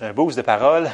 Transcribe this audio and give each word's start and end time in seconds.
un 0.00 0.12
boost 0.12 0.36
de 0.36 0.42
parole, 0.42 0.90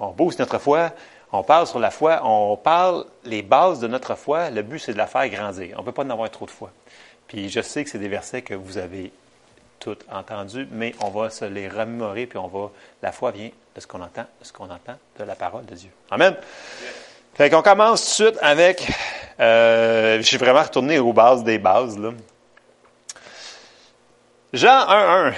on 0.00 0.08
booste 0.08 0.38
notre 0.38 0.58
foi, 0.58 0.92
on 1.32 1.42
parle 1.42 1.66
sur 1.66 1.78
la 1.78 1.90
foi, 1.90 2.20
on 2.22 2.56
parle 2.56 3.04
les 3.24 3.42
bases 3.42 3.80
de 3.80 3.88
notre 3.88 4.14
foi. 4.14 4.50
Le 4.50 4.62
but, 4.62 4.78
c'est 4.78 4.92
de 4.92 4.98
la 4.98 5.06
faire 5.06 5.28
grandir. 5.28 5.74
On 5.76 5.80
ne 5.80 5.84
peut 5.84 5.92
pas 5.92 6.04
en 6.04 6.10
avoir 6.10 6.30
trop 6.30 6.46
de 6.46 6.50
foi. 6.50 6.70
Puis 7.26 7.48
je 7.48 7.60
sais 7.60 7.82
que 7.82 7.90
c'est 7.90 7.98
des 7.98 8.08
versets 8.08 8.42
que 8.42 8.54
vous 8.54 8.78
avez 8.78 9.12
tous 9.80 9.98
entendus, 10.10 10.68
mais 10.70 10.94
on 11.00 11.08
va 11.08 11.30
se 11.30 11.44
les 11.44 11.68
remémorer, 11.68 12.26
puis 12.26 12.38
on 12.38 12.46
va. 12.46 12.70
La 13.02 13.10
foi 13.12 13.32
vient 13.32 13.50
de 13.74 13.80
ce 13.80 13.86
qu'on 13.86 14.00
entend, 14.00 14.26
de 14.40 14.46
ce 14.46 14.52
qu'on 14.52 14.70
entend 14.70 14.96
de 15.18 15.24
la 15.24 15.34
parole 15.34 15.66
de 15.66 15.74
Dieu. 15.74 15.90
Amen. 16.10 16.36
Fait 17.34 17.50
qu'on 17.50 17.62
commence 17.62 18.16
tout 18.16 18.22
de 18.22 18.28
suite 18.30 18.38
avec. 18.40 18.88
Euh, 19.40 20.18
je 20.18 20.22
suis 20.22 20.36
vraiment 20.36 20.62
retourné 20.62 21.00
aux 21.00 21.12
bases 21.12 21.42
des 21.42 21.58
bases. 21.58 21.98
Là. 21.98 22.12
Jean 24.52 24.88
1, 24.88 25.26
1. 25.30 25.32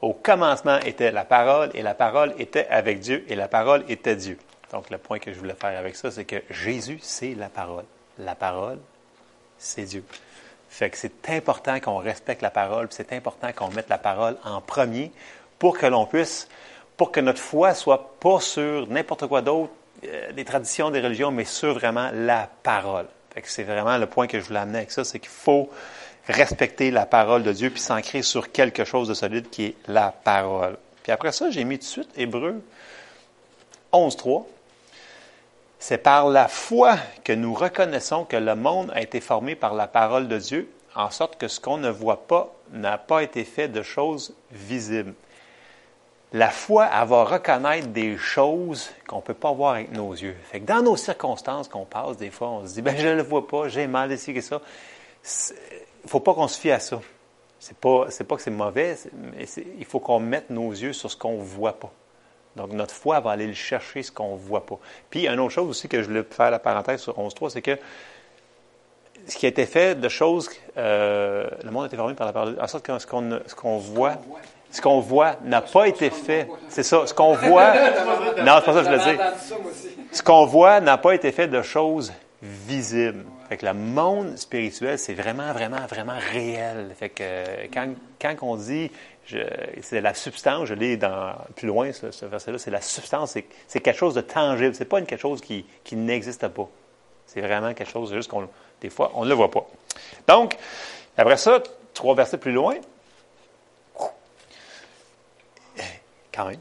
Au 0.00 0.12
commencement 0.12 0.78
était 0.80 1.10
la 1.10 1.24
parole, 1.24 1.70
et 1.74 1.82
la 1.82 1.94
parole 1.94 2.34
était 2.38 2.66
avec 2.68 3.00
Dieu, 3.00 3.24
et 3.28 3.34
la 3.34 3.48
parole 3.48 3.84
était 3.88 4.16
Dieu. 4.16 4.38
Donc, 4.72 4.90
le 4.90 4.98
point 4.98 5.18
que 5.18 5.32
je 5.32 5.38
voulais 5.38 5.54
faire 5.54 5.76
avec 5.78 5.96
ça, 5.96 6.10
c'est 6.10 6.24
que 6.24 6.42
Jésus, 6.50 6.98
c'est 7.02 7.34
la 7.34 7.48
parole. 7.48 7.84
La 8.18 8.34
parole, 8.34 8.78
c'est 9.58 9.84
Dieu. 9.84 10.04
Fait 10.68 10.90
que 10.90 10.98
c'est 10.98 11.30
important 11.30 11.80
qu'on 11.80 11.96
respecte 11.96 12.42
la 12.42 12.50
parole, 12.50 12.88
c'est 12.90 13.12
important 13.12 13.52
qu'on 13.52 13.70
mette 13.70 13.88
la 13.88 13.98
parole 13.98 14.36
en 14.44 14.60
premier 14.60 15.10
pour 15.58 15.78
que 15.78 15.86
l'on 15.86 16.06
puisse, 16.06 16.48
pour 16.96 17.10
que 17.10 17.20
notre 17.20 17.40
foi 17.40 17.74
soit 17.74 18.18
pas 18.20 18.40
sur 18.40 18.86
n'importe 18.88 19.26
quoi 19.26 19.40
d'autre, 19.40 19.72
euh, 20.04 20.32
des 20.32 20.44
traditions, 20.44 20.90
des 20.90 21.00
religions, 21.00 21.30
mais 21.30 21.44
sur 21.44 21.74
vraiment 21.74 22.10
la 22.12 22.48
parole. 22.62 23.06
Fait 23.34 23.42
que 23.42 23.48
c'est 23.48 23.64
vraiment 23.64 23.96
le 23.96 24.06
point 24.06 24.26
que 24.26 24.38
je 24.38 24.44
voulais 24.44 24.60
amener 24.60 24.78
avec 24.78 24.90
ça, 24.90 25.04
c'est 25.04 25.18
qu'il 25.18 25.30
faut 25.30 25.70
respecter 26.28 26.90
la 26.90 27.06
parole 27.06 27.42
de 27.42 27.52
Dieu 27.52 27.70
puis 27.70 27.80
s'ancrer 27.80 28.22
sur 28.22 28.52
quelque 28.52 28.84
chose 28.84 29.08
de 29.08 29.14
solide 29.14 29.48
qui 29.50 29.66
est 29.66 29.74
la 29.86 30.12
parole. 30.12 30.76
Puis 31.02 31.12
après 31.12 31.32
ça, 31.32 31.50
j'ai 31.50 31.64
mis 31.64 31.78
tout 31.78 31.84
de 31.84 31.90
suite 31.90 32.10
Hébreu 32.16 32.62
11.3. 33.92 34.44
C'est 35.78 35.98
par 35.98 36.28
la 36.28 36.48
foi 36.48 36.96
que 37.24 37.32
nous 37.32 37.54
reconnaissons 37.54 38.24
que 38.24 38.36
le 38.36 38.54
monde 38.54 38.90
a 38.94 39.00
été 39.00 39.20
formé 39.20 39.54
par 39.54 39.74
la 39.74 39.86
parole 39.86 40.28
de 40.28 40.36
Dieu, 40.38 40.68
en 40.94 41.10
sorte 41.10 41.38
que 41.38 41.48
ce 41.48 41.60
qu'on 41.60 41.78
ne 41.78 41.88
voit 41.88 42.26
pas 42.26 42.52
n'a 42.72 42.98
pas 42.98 43.22
été 43.22 43.44
fait 43.44 43.68
de 43.68 43.82
choses 43.82 44.34
visibles. 44.50 45.14
La 46.34 46.50
foi, 46.50 46.90
elle 46.92 47.08
va 47.08 47.24
reconnaître 47.24 47.86
des 47.86 48.18
choses 48.18 48.90
qu'on 49.06 49.16
ne 49.16 49.22
peut 49.22 49.32
pas 49.34 49.52
voir 49.52 49.74
avec 49.74 49.92
nos 49.92 50.12
yeux. 50.12 50.36
Fait 50.50 50.60
que 50.60 50.66
dans 50.66 50.82
nos 50.82 50.96
circonstances 50.96 51.68
qu'on 51.68 51.86
passe, 51.86 52.18
des 52.18 52.30
fois, 52.30 52.48
on 52.48 52.66
se 52.66 52.74
dit, 52.74 52.82
ben, 52.82 52.94
je 52.98 53.06
ne 53.06 53.14
le 53.14 53.22
vois 53.22 53.46
pas, 53.46 53.68
j'ai 53.68 53.86
mal 53.86 54.12
ici 54.12 54.32
et 54.32 54.40
ça 54.42 54.60
il 55.50 56.04
ne 56.04 56.08
faut 56.08 56.20
pas 56.20 56.34
qu'on 56.34 56.48
se 56.48 56.58
fie 56.58 56.70
à 56.70 56.80
ça. 56.80 57.00
C'est 57.60 57.76
pas, 57.76 58.06
c'est 58.08 58.24
pas 58.24 58.36
que 58.36 58.42
c'est 58.42 58.50
mauvais, 58.50 58.96
mais 59.12 59.44
il 59.78 59.84
faut 59.84 59.98
qu'on 59.98 60.20
mette 60.20 60.48
nos 60.50 60.70
yeux 60.70 60.92
sur 60.92 61.10
ce 61.10 61.16
qu'on 61.16 61.38
ne 61.38 61.42
voit 61.42 61.78
pas. 61.78 61.90
Donc, 62.56 62.72
notre 62.72 62.94
foi 62.94 63.20
va 63.20 63.32
aller 63.32 63.46
le 63.46 63.54
chercher, 63.54 64.02
ce 64.02 64.12
qu'on 64.12 64.32
ne 64.32 64.38
voit 64.38 64.64
pas. 64.64 64.78
Puis, 65.10 65.26
une 65.26 65.38
autre 65.40 65.52
chose 65.52 65.68
aussi 65.68 65.88
que 65.88 66.02
je 66.02 66.08
voulais 66.08 66.24
faire 66.28 66.50
la 66.50 66.58
parenthèse 66.58 67.00
sur 67.00 67.16
11.3, 67.18 67.50
c'est 67.50 67.62
que 67.62 67.78
ce 69.26 69.36
qui 69.36 69.46
a 69.46 69.48
été 69.48 69.66
fait 69.66 69.94
de 69.94 70.08
choses, 70.08 70.48
euh, 70.76 71.48
le 71.62 71.70
monde 71.70 71.84
a 71.84 71.86
été 71.86 71.96
formé 71.96 72.14
par 72.14 72.26
la 72.26 72.32
parole, 72.32 72.56
en 72.60 72.66
sorte 72.66 72.84
que 72.84 72.98
ce 72.98 73.06
qu'on, 73.06 73.40
ce 73.46 73.54
qu'on 73.54 73.78
voit, 73.78 74.14
ce 74.70 74.80
qu'on 74.80 75.00
voit 75.00 75.36
n'a 75.44 75.60
pas 75.60 75.86
été 75.86 76.10
fait. 76.10 76.48
C'est 76.68 76.82
ça, 76.82 77.06
ce 77.06 77.14
qu'on 77.14 77.34
voit, 77.34 77.74
non, 78.44 78.54
c'est 78.58 78.64
pas 78.64 78.72
ça 78.72 78.82
que 78.82 78.84
je 78.84 78.90
veux 78.90 79.12
dire. 79.12 79.32
Ce 80.12 80.22
qu'on 80.22 80.46
voit 80.46 80.80
n'a 80.80 80.96
pas 80.96 81.14
été 81.14 81.32
fait 81.32 81.48
de 81.48 81.62
choses 81.62 82.12
visibles. 82.42 83.24
Fait 83.48 83.56
que 83.56 83.66
le 83.66 83.72
monde 83.72 84.36
spirituel, 84.36 84.98
c'est 84.98 85.14
vraiment, 85.14 85.52
vraiment, 85.52 85.86
vraiment 85.86 86.18
réel. 86.32 86.90
Fait 86.98 87.08
que 87.08 87.66
quand, 87.72 87.94
quand 88.20 88.34
on 88.42 88.56
dit 88.56 88.90
c'est 89.82 90.00
la 90.00 90.14
substance, 90.14 90.68
je 90.68 90.74
l'ai 90.74 90.96
dans 90.96 91.34
plus 91.54 91.68
loin, 91.68 91.92
ce, 91.92 92.24
verset-là, 92.24 92.58
c'est 92.58 92.70
la 92.70 92.80
substance, 92.80 93.36
c'est 93.66 93.80
quelque 93.80 93.96
chose 93.96 94.14
de 94.14 94.20
tangible. 94.20 94.74
C'est 94.74 94.86
pas 94.86 94.98
une, 94.98 95.06
quelque 95.06 95.20
chose 95.20 95.40
qui, 95.40 95.66
qui 95.84 95.96
n'existe 95.96 96.46
pas. 96.48 96.68
C'est 97.26 97.40
vraiment 97.40 97.74
quelque 97.74 97.90
chose, 97.90 98.12
juste 98.12 98.30
qu'on, 98.30 98.48
des 98.80 98.88
fois, 98.88 99.12
on 99.14 99.24
ne 99.24 99.28
le 99.28 99.34
voit 99.34 99.50
pas. 99.50 99.66
Donc, 100.26 100.56
après 101.16 101.36
ça, 101.36 101.62
trois 101.92 102.14
versets 102.14 102.38
plus 102.38 102.52
loin. 102.52 102.76
Quand 106.32 106.46
même. 106.46 106.60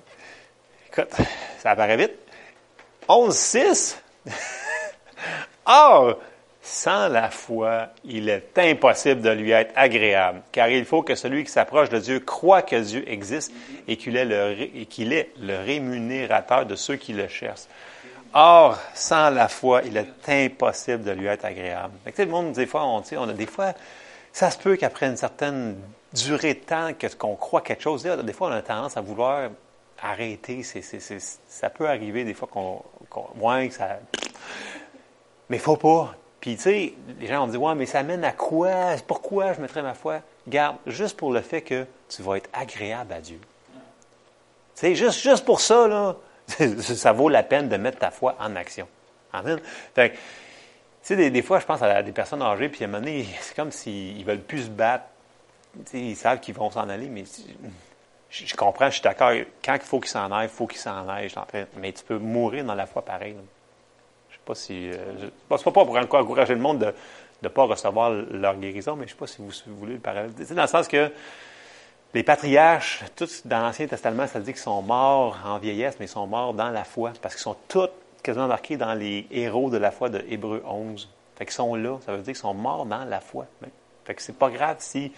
Écoute, 0.92 1.14
ça 1.60 1.72
apparaît 1.72 1.98
vite. 1.98 2.14
11, 3.08 3.36
6. 3.36 4.04
Or, 5.66 6.18
sans 6.68 7.08
la 7.08 7.30
foi, 7.30 7.88
il 8.04 8.28
est 8.28 8.58
impossible 8.58 9.22
de 9.22 9.30
lui 9.30 9.52
être 9.52 9.72
agréable, 9.78 10.42
car 10.52 10.68
il 10.68 10.84
faut 10.84 11.02
que 11.02 11.16
celui 11.16 11.46
qui 11.46 11.50
s'approche 11.50 11.88
de 11.88 11.98
Dieu 11.98 12.20
croit 12.20 12.62
que 12.62 12.76
Dieu 12.76 13.06
existe 13.08 13.54
et 13.88 13.96
qu'il 13.96 14.18
est 14.18 14.26
le, 14.26 14.52
est 14.52 15.30
le 15.40 15.64
rémunérateur 15.64 16.66
de 16.66 16.76
ceux 16.76 16.98
qui 16.98 17.14
le 17.14 17.30
cherchent. 17.30 17.68
Or, 18.34 18.78
sans 18.94 19.30
la 19.30 19.48
foi, 19.48 19.82
il 19.86 19.96
est 19.96 20.12
impossible 20.28 21.04
de 21.04 21.12
lui 21.12 21.28
être 21.28 21.46
agréable. 21.46 21.94
Fait 22.04 22.26
le 22.26 22.32
monde, 22.32 22.52
des 22.52 22.66
fois, 22.66 22.86
on, 22.86 23.00
a 23.00 23.34
des 23.34 23.46
fois, 23.46 23.72
ça 24.34 24.52
se 24.52 24.58
peut 24.58 24.76
qu'après 24.76 25.08
une 25.08 25.16
certaine 25.16 25.78
durée 26.12 26.56
de 26.56 26.60
temps 26.60 26.92
que 27.00 27.08
qu'on 27.16 27.36
croit 27.36 27.62
quelque 27.62 27.84
chose, 27.84 28.04
des 28.04 28.34
fois, 28.34 28.50
on 28.50 28.52
a 28.52 28.62
tendance 28.62 28.98
à 28.98 29.02
vouloir 29.02 29.50
arrêter. 30.04 30.64
ça 30.64 31.70
peut 31.70 31.88
arriver 31.88 32.26
des 32.26 32.34
fois 32.34 32.50
qu'on, 32.52 32.84
qu 33.10 33.72
ça. 33.72 34.00
Mais 35.50 35.60
faut 35.60 35.78
pas. 35.78 36.14
Puis, 36.40 36.56
tu 36.56 36.62
sais, 36.62 36.94
les 37.20 37.28
gens 37.28 37.46
ont 37.46 37.48
dit, 37.48 37.58
ouais, 37.58 37.76
mais 37.76 37.86
ça 37.86 38.04
mène 38.04 38.24
à 38.24 38.32
quoi? 38.32 38.96
Pourquoi 39.08 39.54
je 39.54 39.62
mettrais 39.62 39.82
ma 39.82 39.94
foi? 39.94 40.22
Garde, 40.48 40.78
juste 40.86 41.18
pour 41.18 41.34
le 41.34 41.42
fait 41.42 41.62
que 41.62 41.86
tu 42.10 42.22
vas 42.22 42.36
être 42.38 42.50
agréable 42.54 43.14
à 43.14 43.22
Dieu. 43.22 43.40
Tu 44.76 44.82
sais, 44.82 44.96
juste, 44.96 45.20
juste 45.20 45.46
pour 45.46 45.60
ça, 45.60 45.88
là, 45.88 46.16
ça 46.80 47.12
vaut 47.12 47.30
la 47.30 47.44
peine 47.44 47.70
de 47.70 47.78
mettre 47.78 47.98
ta 47.98 48.12
foi 48.12 48.36
en 48.40 48.56
action. 48.56 48.88
Amen. 49.34 49.60
Fait 49.96 50.12
tu 50.12 51.16
sais, 51.16 51.30
des, 51.30 51.42
fois, 51.42 51.60
je 51.60 51.66
pense 51.66 51.82
à 51.82 52.04
des 52.04 52.12
personnes 52.12 52.42
âgées, 52.42 52.70
puis 52.70 52.84
à 52.84 52.88
un 52.88 52.92
moment 52.92 53.04
donné, 53.04 53.26
c'est 53.40 53.56
comme 53.56 53.72
s'ils 53.72 54.20
ne 54.20 54.24
veulent 54.26 54.42
plus 54.42 54.64
se 54.66 54.70
battre. 54.70 55.06
Tu 55.74 55.92
sais, 55.92 56.00
ils 56.00 56.16
savent 56.16 56.40
qu'ils 56.40 56.54
vont 56.54 56.70
s'en 56.70 56.90
aller, 56.90 57.08
mais 57.08 57.24
je, 58.30 58.56
comprends, 58.56 58.88
je 58.88 58.96
suis 58.96 59.02
d'accord. 59.02 59.32
Quand 59.64 59.76
il 59.76 59.82
faut 59.82 60.00
qu'ils 60.00 60.10
s'en 60.10 60.32
aillent, 60.32 60.48
il 60.48 60.50
faut 60.50 60.68
qu'ils 60.68 60.80
s'en 60.80 61.08
aillent. 61.08 61.32
Mais 61.78 61.94
tu 61.94 62.04
peux 62.04 62.18
mourir 62.18 62.66
dans 62.66 62.76
la 62.76 62.86
foi 62.86 63.06
pareil 63.06 63.36
pas 64.48 64.56
si. 64.56 64.90
Euh, 64.90 65.30
pas 65.50 65.58
pour 65.58 65.98
encourager 65.98 66.56
le 66.56 66.62
monde 66.62 66.80
de 66.80 66.94
ne 67.44 67.50
pas 67.50 67.64
recevoir 67.64 68.12
leur 68.12 68.56
guérison, 68.56 68.96
mais 68.96 69.08
je 69.08 69.14
ne 69.14 69.16
sais 69.16 69.20
pas 69.20 69.28
si 69.28 69.42
vous, 69.42 69.76
voulez 69.78 69.94
le 69.94 70.00
parallèle. 70.00 70.32
dans 70.34 70.62
le 70.62 70.68
sens 70.68 70.88
que 70.88 71.12
les 72.14 72.24
patriarches, 72.24 73.04
tous 73.16 73.46
dans 73.46 73.60
l'Ancien 73.60 73.88
Testament, 73.88 74.28
ça 74.28 74.40
dit 74.40 74.54
qu'ils 74.54 74.62
sont 74.62 74.82
morts 74.82 75.38
en 75.46 75.58
vieillesse, 75.60 75.98
mais 76.00 76.06
ils 76.06 76.10
sont 76.10 76.26
morts 76.26 76.54
dans 76.54 76.70
la 76.70 76.84
foi, 76.84 77.12
parce 77.22 77.36
qu'ils 77.36 77.44
sont 77.44 77.58
tous 77.68 77.90
quasiment 78.24 78.48
marqués 78.48 78.78
dans 78.78 78.94
les 78.94 79.28
héros 79.30 79.70
de 79.70 79.78
la 79.78 79.92
foi 79.92 80.10
de 80.10 80.24
Hébreu 80.30 80.64
11. 80.66 81.08
Fait 81.36 81.46
qu'ils 81.46 81.54
sont 81.54 81.76
là, 81.76 81.98
ça 82.06 82.14
veut 82.14 82.20
dire 82.20 82.34
qu'ils 82.34 82.36
sont 82.36 82.54
morts 82.54 82.86
dans 82.86 83.06
la 83.06 83.20
foi. 83.20 83.46
Fait 84.06 84.16
que 84.16 84.22
c'est 84.22 84.38
pas 84.38 84.50
grave 84.50 84.78
si 84.80 85.12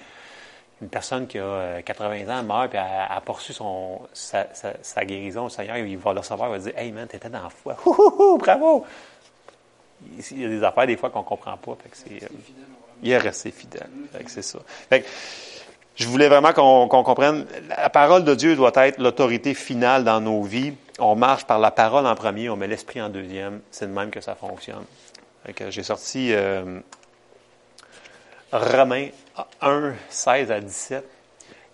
une 0.82 0.90
personne 0.90 1.28
qui 1.28 1.38
a 1.38 1.82
80 1.82 2.28
euh, 2.28 2.40
ans 2.40 2.44
meurt 2.44 2.74
et 2.74 2.78
a, 2.78 3.14
a 3.14 3.22
poursu 3.22 3.54
son, 3.54 4.02
sa, 4.14 5.06
guérison 5.06 5.46
au 5.46 5.50
Seigneur, 5.50 5.78
il 5.78 5.98
va 5.98 6.14
le 6.14 6.20
recevoir, 6.20 6.50
il 6.50 6.52
va 6.52 6.60
dire 6.60 6.78
Hey 6.78 6.92
man, 6.92 7.08
t'étais 7.08 7.30
dans 7.30 7.44
la 7.44 7.50
foi. 7.50 7.76
bravo! 8.38 8.86
Il 10.32 10.42
y 10.42 10.46
a 10.46 10.50
des 10.50 10.64
affaires 10.64 10.88
des 10.88 10.98
fois 10.98 11.10
qu'on 11.10 11.20
ne 11.20 11.26
comprend 11.26 11.58
pas. 11.58 11.78
Fait 11.84 12.24
euh, 12.24 12.28
il 13.02 13.12
est 13.12 13.18
resté 13.18 13.52
fidèle. 13.52 13.90
c'est 14.28 14.42
ça. 14.42 14.60
je 15.96 16.08
voulais 16.08 16.28
vraiment 16.28 16.54
qu'on 16.54 17.04
comprenne, 17.04 17.46
la 17.70 17.90
parole 17.90 18.24
de 18.24 18.36
Dieu 18.36 18.56
doit 18.56 18.72
être 18.76 19.00
l'autorité 19.00 19.54
finale 19.54 20.04
dans 20.04 20.22
nos 20.22 20.44
vies. 20.44 20.74
On 21.00 21.16
marche 21.16 21.46
par 21.46 21.60
la 21.60 21.72
parole 21.72 22.06
en 22.06 22.16
premier, 22.16 22.50
on 22.50 22.58
met 22.58 22.68
l'esprit 22.68 23.02
en 23.02 23.10
deuxième. 23.10 23.62
C'est 23.72 23.88
de 23.88 23.94
même 23.94 24.10
que 24.10 24.22
ça 24.22 24.36
fonctionne. 24.36 24.84
j'ai 25.70 25.84
sorti 25.84 26.34
euh, 26.34 26.80
Romains 28.52 29.10
1, 29.62 29.94
16 30.10 30.52
à 30.52 30.60
17. 30.60 31.06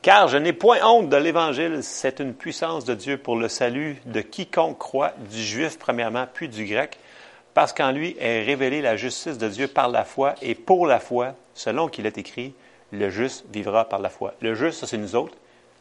Car 0.03 0.27
je 0.27 0.37
n'ai 0.37 0.53
point 0.53 0.77
honte 0.83 1.09
de 1.09 1.17
l'Évangile, 1.17 1.79
c'est 1.81 2.19
une 2.19 2.35
puissance 2.35 2.85
de 2.85 2.93
Dieu 2.93 3.17
pour 3.17 3.35
le 3.35 3.47
salut 3.47 3.99
de 4.05 4.21
quiconque 4.21 4.77
croit, 4.77 5.13
du 5.31 5.41
juif 5.41 5.79
premièrement, 5.79 6.27
puis 6.31 6.47
du 6.47 6.65
grec 6.65 6.99
parce 7.55 7.71
qu'en 7.73 7.91
lui 7.91 8.15
est 8.19 8.43
révélée 8.43 8.81
la 8.81 8.97
justice 8.97 9.39
de 9.39 9.47
Dieu 9.47 9.67
par 9.67 9.87
la 9.87 10.03
foi, 10.03 10.35
et 10.41 10.53
pour 10.53 10.85
la 10.85 10.99
foi, 10.99 11.33
selon 11.55 11.87
qu'il 11.87 12.05
est 12.05 12.19
écrit, 12.19 12.53
le 12.91 13.09
juste 13.09 13.45
vivra 13.51 13.87
par 13.89 13.99
la 13.99 14.09
foi. 14.09 14.33
Le 14.41 14.53
juste, 14.53 14.81
ça 14.81 14.87
c'est 14.87 14.97
nous 14.97 15.15
autres, 15.15 15.33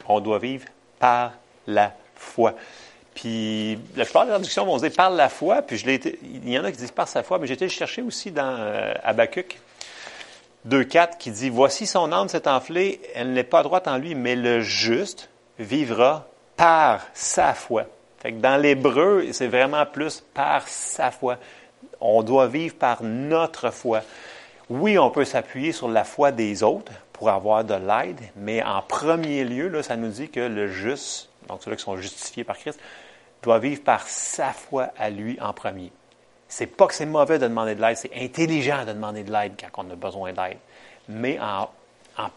on 0.08 0.20
doit 0.20 0.38
vivre 0.38 0.66
par 1.00 1.32
la 1.66 1.92
foi. 2.14 2.54
Puis 3.14 3.76
la 3.96 4.04
plupart 4.04 4.24
des 4.24 4.30
traductions 4.30 4.64
vont 4.64 4.76
dire 4.76 4.92
par 4.92 5.10
la 5.10 5.28
foi, 5.28 5.62
puis 5.62 5.82
il 5.84 6.48
y 6.48 6.58
en 6.58 6.64
a 6.64 6.70
qui 6.70 6.78
disent 6.78 6.92
par 6.92 7.08
sa 7.08 7.24
foi, 7.24 7.38
mais 7.38 7.48
le 7.48 7.68
chercher 7.68 8.02
aussi 8.02 8.30
dans 8.30 8.56
euh, 8.56 8.94
Habakkuk 9.02 9.58
2.4 10.68 11.18
qui 11.18 11.32
dit 11.32 11.50
Voici 11.50 11.86
son 11.86 12.12
âme 12.12 12.28
s'est 12.28 12.48
enflée, 12.48 13.00
elle 13.16 13.32
n'est 13.32 13.42
pas 13.42 13.64
droite 13.64 13.88
en 13.88 13.98
lui, 13.98 14.14
mais 14.14 14.36
le 14.36 14.60
juste 14.60 15.28
vivra 15.58 16.28
par 16.56 17.02
sa 17.14 17.52
foi. 17.52 17.86
Fait 18.20 18.32
que 18.32 18.38
dans 18.38 18.56
l'hébreu, 18.56 19.26
c'est 19.32 19.48
vraiment 19.48 19.84
plus 19.86 20.24
par 20.32 20.66
sa 20.68 21.10
foi 21.10 21.36
on 22.00 22.23
doit 22.23 22.46
vivre 22.46 22.75
par 22.75 23.02
notre 23.02 23.70
foi. 23.70 24.00
Oui, 24.70 24.99
on 24.99 25.11
peut 25.11 25.25
s'appuyer 25.25 25.73
sur 25.73 25.88
la 25.88 26.05
foi 26.05 26.32
des 26.32 26.62
autres 26.62 26.93
pour 27.12 27.29
avoir 27.29 27.64
de 27.64 27.75
l'aide, 27.75 28.20
mais 28.37 28.62
en 28.62 28.82
premier 28.82 29.44
lieu, 29.44 29.69
là, 29.69 29.82
ça 29.82 29.96
nous 29.96 30.08
dit 30.08 30.29
que 30.29 30.41
le 30.41 30.69
juste 30.69 31.29
donc 31.49 31.62
ceux-là 31.62 31.76
qui 31.76 31.82
sont 31.82 31.96
justifiés 31.96 32.44
par 32.44 32.58
Christ, 32.58 32.79
doit 33.43 33.58
vivre 33.58 33.82
par 33.82 34.06
sa 34.08 34.52
foi 34.52 34.88
à 34.99 35.11
lui 35.11 35.38
en 35.41 35.52
premier. 35.52 35.93
C'est 36.49 36.67
pas 36.67 36.87
que 36.87 36.94
c'est 36.94 37.06
mauvais 37.06 37.38
de 37.38 37.46
demander 37.46 37.75
de 37.75 37.81
l'aide, 37.81 37.96
c'est 37.96 38.14
intelligent 38.17 38.85
de 38.85 38.93
demander 38.93 39.23
de 39.23 39.32
l'aide 39.32 39.52
quand 39.58 39.85
on 39.85 39.91
a 39.91 39.96
besoin 39.96 40.32
d'aide. 40.32 40.58
Mais 41.08 41.38
en, 41.41 41.69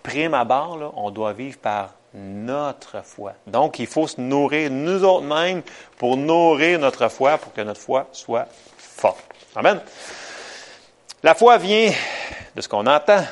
prime 0.04 0.34
abord, 0.34 0.94
on 0.96 1.12
doit 1.12 1.34
vivre 1.34 1.58
par 1.60 1.94
notre 2.14 3.04
foi. 3.04 3.34
Donc, 3.46 3.80
il 3.80 3.88
faut 3.88 4.08
se 4.08 4.20
nourrir 4.20 4.72
nous 4.72 5.04
autres 5.04 5.26
mêmes 5.26 5.62
pour 5.98 6.18
nourrir 6.18 6.80
notre 6.80 7.10
foi, 7.10 7.38
pour 7.38 7.54
que 7.54 7.62
notre 7.62 7.80
foi 7.80 8.08
soit 8.12 8.48
forte. 8.78 9.27
Amen. 9.58 9.82
La 11.24 11.34
foi 11.34 11.58
vient 11.58 11.92
de 12.56 12.62
ce 12.62 12.70
qu'on 12.70 12.86
entend. 12.86 13.24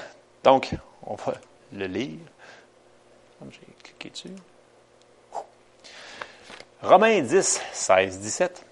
Donc, 0.44 0.72
on 1.06 1.13
va 1.13 1.36
le 1.72 1.86
lire. 1.86 2.18
J'ai 3.51 3.60
cliqué 3.83 4.10
dessus. 4.10 4.30
Romains 6.81 7.22
10, 7.22 7.62
16, 7.72 8.19
17. 8.19 8.66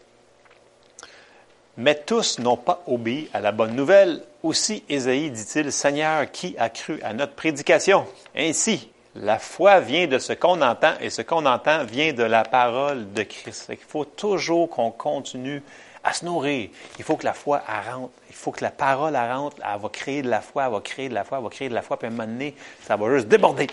Mais 1.77 1.93
tous 1.93 2.39
n'ont 2.39 2.57
pas 2.57 2.81
obéi 2.87 3.29
à 3.35 3.39
la 3.39 3.51
bonne 3.51 3.75
nouvelle. 3.75 4.23
Aussi, 4.41 4.83
Ésaïe 4.89 5.29
dit-il, 5.29 5.71
Seigneur, 5.71 6.31
qui 6.31 6.55
a 6.57 6.71
cru 6.71 6.99
à 7.03 7.13
notre 7.13 7.33
prédication? 7.33 8.07
Ainsi, 8.35 8.89
la 9.13 9.37
foi 9.37 9.79
vient 9.79 10.07
de 10.07 10.17
ce 10.17 10.33
qu'on 10.33 10.59
entend 10.63 10.93
et 10.99 11.11
ce 11.11 11.21
qu'on 11.21 11.45
entend 11.45 11.83
vient 11.83 12.13
de 12.13 12.23
la 12.23 12.45
parole 12.45 13.13
de 13.13 13.21
Christ. 13.21 13.67
Il 13.69 13.77
faut 13.77 14.05
toujours 14.05 14.71
qu'on 14.71 14.89
continue 14.89 15.61
à 16.03 16.13
se 16.13 16.25
nourrir. 16.25 16.69
Il 16.97 17.03
faut 17.03 17.15
que 17.15 17.25
la 17.25 17.33
foi 17.33 17.61
rentre. 17.91 18.13
Il 18.29 18.35
faut 18.35 18.51
que 18.51 18.63
la 18.63 18.71
parole 18.71 19.15
rentre. 19.15 19.57
Elle 19.63 19.81
va 19.81 19.89
créer 19.89 20.21
de 20.21 20.29
la 20.29 20.41
foi, 20.41 20.65
elle 20.65 20.71
va 20.71 20.81
créer 20.81 21.09
de 21.09 21.13
la 21.13 21.23
foi, 21.23 21.37
elle 21.37 21.43
va 21.43 21.49
créer 21.49 21.69
de 21.69 21.73
la 21.73 21.81
foi, 21.81 21.97
puis 21.97 22.07
à 22.07 22.11
un 22.11 22.13
moment 22.13 22.27
donné, 22.27 22.55
ça 22.83 22.95
va 22.95 23.09
juste 23.15 23.27
déborder. 23.27 23.67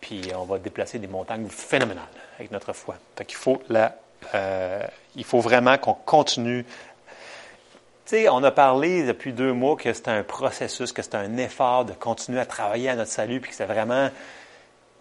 Puis 0.00 0.30
on 0.36 0.44
va 0.44 0.58
déplacer 0.58 0.98
des 0.98 1.06
montagnes 1.06 1.48
phénoménales 1.48 2.04
avec 2.38 2.50
notre 2.50 2.72
foi. 2.72 2.96
Fait 3.16 3.24
qu'il 3.24 3.36
faut 3.36 3.62
la, 3.68 3.96
euh, 4.34 4.82
il 5.16 5.24
faut 5.24 5.40
vraiment 5.40 5.76
qu'on 5.78 5.94
continue. 5.94 6.64
Tu 6.64 8.16
sais, 8.16 8.28
on 8.28 8.42
a 8.42 8.50
parlé 8.50 9.04
depuis 9.04 9.32
deux 9.32 9.52
mois 9.52 9.76
que 9.76 9.92
c'est 9.92 10.08
un 10.08 10.22
processus, 10.22 10.92
que 10.92 11.02
c'est 11.02 11.14
un 11.14 11.36
effort 11.36 11.84
de 11.84 11.92
continuer 11.92 12.40
à 12.40 12.46
travailler 12.46 12.90
à 12.90 12.96
notre 12.96 13.10
salut, 13.10 13.40
puis 13.40 13.50
que 13.50 13.56
c'est 13.56 13.66
vraiment, 13.66 14.10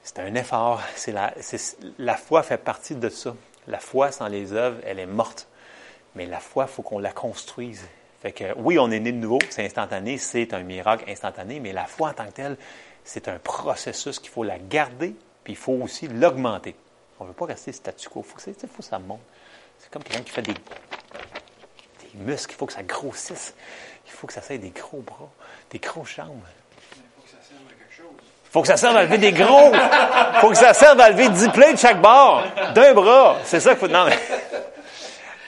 c'est 0.03 0.19
un 0.19 0.33
effort. 0.35 0.81
La, 1.07 1.33
la 1.99 2.15
foi 2.15 2.43
fait 2.43 2.57
partie 2.57 2.95
de 2.95 3.09
ça. 3.09 3.33
La 3.67 3.79
foi 3.79 4.11
sans 4.11 4.27
les 4.27 4.53
œuvres, 4.53 4.77
elle 4.85 4.99
est 4.99 5.05
morte. 5.05 5.47
Mais 6.17 6.25
la 6.25 6.39
foi, 6.39 6.65
il 6.67 6.73
faut 6.73 6.81
qu'on 6.81 6.97
la 6.97 7.11
construise. 7.11 7.85
Fait 8.23 8.31
que 8.31 8.45
oui, 8.57 8.79
on 8.79 8.89
est 8.89 8.99
né 8.99 9.11
de 9.11 9.17
nouveau, 9.17 9.37
c'est 9.51 9.63
instantané, 9.63 10.17
c'est 10.17 10.51
un 10.55 10.63
miracle 10.63 11.07
instantané, 11.07 11.59
mais 11.59 11.73
la 11.73 11.85
foi 11.85 12.09
en 12.09 12.13
tant 12.13 12.25
que 12.25 12.31
telle, 12.31 12.57
c'est 13.03 13.27
un 13.27 13.37
processus 13.37 14.17
qu'il 14.17 14.31
faut 14.31 14.43
la 14.43 14.57
garder, 14.57 15.13
puis 15.43 15.53
il 15.53 15.55
faut 15.55 15.73
aussi 15.73 16.07
l'augmenter. 16.07 16.75
On 17.19 17.23
ne 17.25 17.29
veut 17.29 17.35
pas 17.35 17.45
rester 17.45 17.71
statu 17.71 18.09
quo. 18.09 18.25
Il 18.25 18.53
faut, 18.53 18.67
que 18.79 18.83
ça 18.83 18.97
monte. 18.97 19.21
C'est 19.77 19.91
comme 19.91 20.03
quelqu'un 20.03 20.23
qui 20.23 20.31
fait 20.31 20.41
des, 20.41 20.55
muscles. 22.15 22.55
Il 22.55 22.57
faut 22.57 22.65
que 22.65 22.73
ça 22.73 22.81
grossisse. 22.81 23.53
Il 24.07 24.11
faut 24.11 24.25
que 24.25 24.33
ça 24.33 24.41
serve 24.41 24.61
des 24.61 24.71
gros 24.71 25.01
bras, 25.01 25.29
des 25.69 25.77
grosses 25.77 26.15
jambes. 26.15 26.41
Il 28.47 28.51
faut 28.51 28.61
que 28.61 28.67
ça 28.67 28.77
serve 28.77 28.95
à 28.95 29.03
lever 29.03 29.19
des 29.19 29.33
gros. 29.33 29.71
Il 29.71 30.39
faut 30.39 30.49
que 30.49 30.57
ça 30.57 30.73
serve 30.73 30.99
à 30.99 31.11
lever 31.11 31.29
10 31.29 31.49
plaies 31.49 31.73
de 31.73 31.77
chaque 31.77 32.01
bord, 32.01 32.43
d'un 32.73 32.93
bras. 32.93 33.37
C'est 33.43 33.59
ça 33.59 33.71
qu'il 33.71 33.79
faut. 33.79 33.87
Non, 33.87 34.05
mais. 34.05 34.17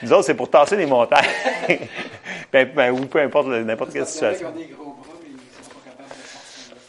Nous 0.02 0.12
autres, 0.12 0.24
c'est 0.24 0.34
pour 0.34 0.48
tasser 0.48 0.76
des 0.76 0.86
montagnes. 0.86 1.24
ben, 2.52 2.70
ben, 2.74 2.90
ou 2.92 3.06
peu 3.06 3.20
importe 3.20 3.48
n'importe 3.48 3.92
quelle 3.92 4.06
situation. 4.06 4.52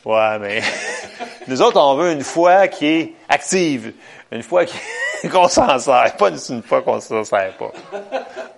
Ouais, 0.03 0.39
mais 0.39 0.61
nous 1.47 1.61
autres, 1.61 1.79
on 1.79 1.95
veut 1.95 2.11
une 2.11 2.23
foi 2.23 2.67
qui 2.67 2.85
est 2.87 3.13
active, 3.29 3.93
une 4.31 4.41
foi 4.41 4.65
qu'on 5.31 5.47
s'en 5.47 5.77
sert, 5.77 6.15
pas 6.17 6.29
une 6.29 6.63
foi 6.63 6.81
qu'on 6.81 6.99
s'en 6.99 7.23
sert 7.23 7.53
pas. 7.57 7.71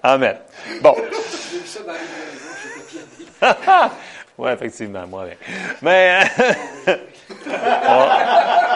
Amen. 0.01 0.37
Bon. 0.81 0.95
oui, 4.37 4.51
effectivement, 4.51 5.05
moi. 5.05 5.25
Mais, 5.81 6.21
mais 6.87 6.99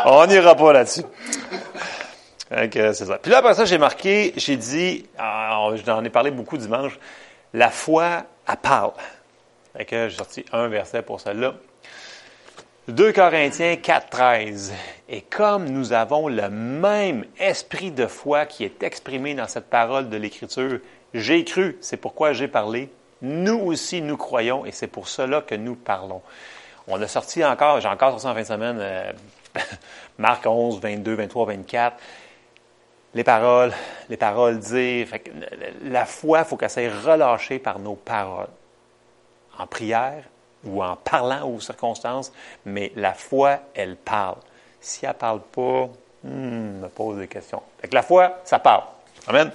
on 0.05 0.25
n'ira 0.25 0.55
pas 0.55 0.73
là-dessus. 0.73 1.03
C'est 2.49 2.93
ça. 2.93 3.17
Puis 3.17 3.31
là, 3.31 3.39
après 3.39 3.53
ça, 3.53 3.65
j'ai 3.65 3.77
marqué, 3.77 4.33
j'ai 4.37 4.55
dit, 4.55 5.05
ah, 5.17 5.69
j'en 5.85 6.03
ai 6.03 6.09
parlé 6.09 6.31
beaucoup 6.31 6.57
dimanche, 6.57 6.99
la 7.53 7.69
foi, 7.69 8.23
elle 8.47 8.57
parle. 8.57 8.93
J'ai 9.89 10.09
sorti 10.09 10.45
un 10.51 10.67
verset 10.67 11.01
pour 11.01 11.19
celle-là. 11.19 11.55
2 12.87 13.11
Corinthiens 13.11 13.75
4, 13.75 14.09
13. 14.09 14.73
Et 15.09 15.21
comme 15.21 15.69
nous 15.69 15.91
avons 15.91 16.29
le 16.29 16.49
même 16.49 17.25
esprit 17.37 17.91
de 17.91 18.07
foi 18.07 18.45
qui 18.45 18.63
est 18.63 18.81
exprimé 18.81 19.35
dans 19.35 19.47
cette 19.47 19.69
parole 19.69 20.09
de 20.09 20.15
l'Écriture, 20.15 20.79
j'ai 21.13 21.43
cru, 21.43 21.77
c'est 21.81 21.97
pourquoi 21.97 22.31
j'ai 22.31 22.47
parlé. 22.47 22.89
Nous 23.21 23.59
aussi, 23.59 24.01
nous 24.01 24.15
croyons 24.15 24.65
et 24.65 24.71
c'est 24.71 24.87
pour 24.87 25.09
cela 25.09 25.41
que 25.41 25.55
nous 25.55 25.75
parlons. 25.75 26.21
On 26.87 27.01
a 27.01 27.07
sorti 27.07 27.43
encore, 27.43 27.81
j'ai 27.81 27.89
encore 27.89 28.11
sorti 28.11 28.27
en 28.27 28.33
fin 28.33 28.41
de 28.41 28.47
semaine, 28.47 28.77
euh, 28.79 29.11
Marc 30.17 30.45
11, 30.45 30.79
22, 30.79 31.15
23, 31.15 31.45
24. 31.45 31.97
Les 33.17 33.23
paroles, 33.23 33.73
les 34.09 34.17
paroles 34.17 34.59
dire. 34.59 35.07
la 35.85 36.05
foi, 36.05 36.41
il 36.41 36.45
faut 36.45 36.55
qu'elle 36.55 36.69
soit 36.69 36.87
relâchée 37.03 37.57
par 37.57 37.79
nos 37.79 37.95
paroles. 37.95 38.49
En 39.57 39.65
prière, 39.65 40.23
ou 40.63 40.83
en 40.83 40.95
parlant 40.95 41.49
aux 41.49 41.59
circonstances, 41.59 42.31
mais 42.63 42.91
la 42.95 43.15
foi, 43.15 43.57
elle 43.73 43.95
parle. 43.95 44.35
Si 44.79 45.03
elle 45.03 45.09
ne 45.09 45.13
parle 45.15 45.41
pas, 45.41 45.89
hmm, 46.25 46.81
me 46.81 46.87
pose 46.89 47.17
des 47.17 47.27
questions. 47.27 47.63
Fait 47.81 47.87
que 47.87 47.95
la 47.95 48.03
foi, 48.03 48.37
ça 48.43 48.59
parle. 48.59 48.83
Amen. 49.25 49.49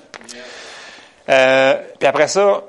Euh, 1.28 1.82
puis 2.00 2.08
après 2.08 2.26
ça, 2.26 2.64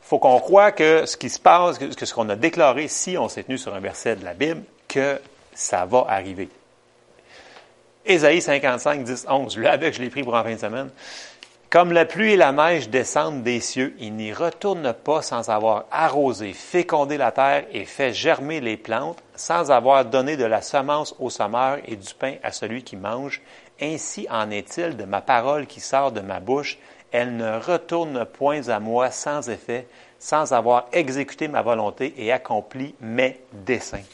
faut 0.00 0.18
qu'on 0.18 0.40
croit 0.40 0.72
que 0.72 1.06
ce 1.06 1.16
qui 1.16 1.30
se 1.30 1.38
passe, 1.38 1.78
que 1.78 2.04
ce 2.04 2.12
qu'on 2.12 2.28
a 2.28 2.34
déclaré, 2.34 2.88
si 2.88 3.16
on 3.16 3.28
s'est 3.28 3.44
tenu 3.44 3.56
sur 3.56 3.72
un 3.72 3.78
verset 3.78 4.16
de 4.16 4.24
la 4.24 4.34
Bible, 4.34 4.64
que 4.88 5.20
ça 5.54 5.84
va 5.84 6.06
arriver. 6.08 6.48
Ésaïe 8.04 8.40
55, 8.40 9.04
10, 9.04 9.26
11. 9.28 9.58
Là, 9.58 9.72
avec, 9.72 9.94
je 9.94 10.02
l'ai 10.02 10.10
pris 10.10 10.22
pour 10.22 10.34
en 10.34 10.42
fin 10.42 10.54
de 10.54 10.58
semaine. 10.58 10.90
Comme 11.72 11.92
la 11.92 12.04
pluie 12.04 12.32
et 12.32 12.36
la 12.36 12.52
neige 12.52 12.90
descendent 12.90 13.42
des 13.42 13.60
cieux, 13.60 13.94
il 13.98 14.14
n'y 14.14 14.32
retourne 14.32 14.92
pas 14.92 15.22
sans 15.22 15.48
avoir 15.48 15.86
arrosé, 15.90 16.52
fécondé 16.52 17.16
la 17.16 17.32
terre 17.32 17.64
et 17.72 17.86
fait 17.86 18.12
germer 18.12 18.60
les 18.60 18.76
plantes, 18.76 19.22
sans 19.36 19.70
avoir 19.70 20.04
donné 20.04 20.36
de 20.36 20.44
la 20.44 20.60
semence 20.60 21.14
au 21.18 21.30
semeur 21.30 21.78
et 21.86 21.96
du 21.96 22.12
pain 22.12 22.34
à 22.42 22.52
celui 22.52 22.82
qui 22.82 22.96
mange. 22.96 23.40
Ainsi 23.80 24.26
en 24.30 24.50
est-il 24.50 24.98
de 24.98 25.04
ma 25.04 25.22
parole 25.22 25.66
qui 25.66 25.80
sort 25.80 26.12
de 26.12 26.20
ma 26.20 26.40
bouche. 26.40 26.76
Elle 27.10 27.36
ne 27.36 27.58
retourne 27.58 28.26
point 28.26 28.68
à 28.68 28.78
moi 28.78 29.10
sans 29.10 29.48
effet, 29.48 29.86
sans 30.18 30.52
avoir 30.52 30.88
exécuté 30.92 31.48
ma 31.48 31.62
volonté 31.62 32.12
et 32.18 32.32
accompli 32.32 32.94
mes 33.00 33.40
desseins. 33.52 34.04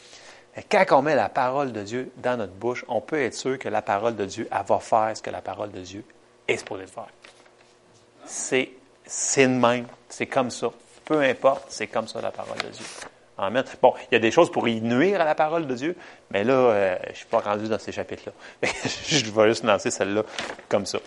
Quand 0.69 0.85
on 0.91 1.01
met 1.01 1.15
la 1.15 1.29
parole 1.29 1.71
de 1.71 1.81
Dieu 1.83 2.11
dans 2.17 2.37
notre 2.37 2.53
bouche, 2.53 2.83
on 2.87 3.01
peut 3.01 3.21
être 3.21 3.35
sûr 3.35 3.57
que 3.57 3.69
la 3.69 3.81
parole 3.81 4.15
de 4.15 4.25
Dieu, 4.25 4.47
elle 4.51 4.65
va 4.65 4.79
faire 4.79 5.11
ce 5.15 5.21
que 5.21 5.29
la 5.29 5.41
parole 5.41 5.71
de 5.71 5.79
Dieu 5.79 6.03
est 6.47 6.57
supposée 6.57 6.87
faire 6.87 7.07
c'est, 8.29 8.69
c'est 9.05 9.45
le 9.45 9.53
même. 9.53 9.87
C'est 10.07 10.27
comme 10.27 10.51
ça. 10.51 10.69
Peu 11.03 11.21
importe, 11.21 11.65
c'est 11.69 11.87
comme 11.87 12.07
ça 12.07 12.21
la 12.21 12.31
parole 12.31 12.57
de 12.57 12.69
Dieu. 12.69 12.85
Amen. 13.37 13.63
Bon, 13.81 13.93
il 14.11 14.15
y 14.15 14.17
a 14.17 14.19
des 14.19 14.31
choses 14.31 14.51
pour 14.51 14.67
y 14.67 14.81
nuire 14.81 15.21
à 15.21 15.25
la 15.25 15.33
parole 15.33 15.65
de 15.65 15.73
Dieu, 15.73 15.95
mais 16.29 16.43
là, 16.43 16.53
euh, 16.53 16.97
je 17.05 17.09
ne 17.09 17.15
suis 17.15 17.25
pas 17.25 17.39
rendu 17.39 17.67
dans 17.67 17.79
ces 17.79 17.91
chapitres-là. 17.91 18.33
je 19.07 19.31
vais 19.31 19.47
juste 19.47 19.63
lancer 19.63 19.91
celle-là 19.91 20.23
comme 20.67 20.85
ça. 20.85 20.99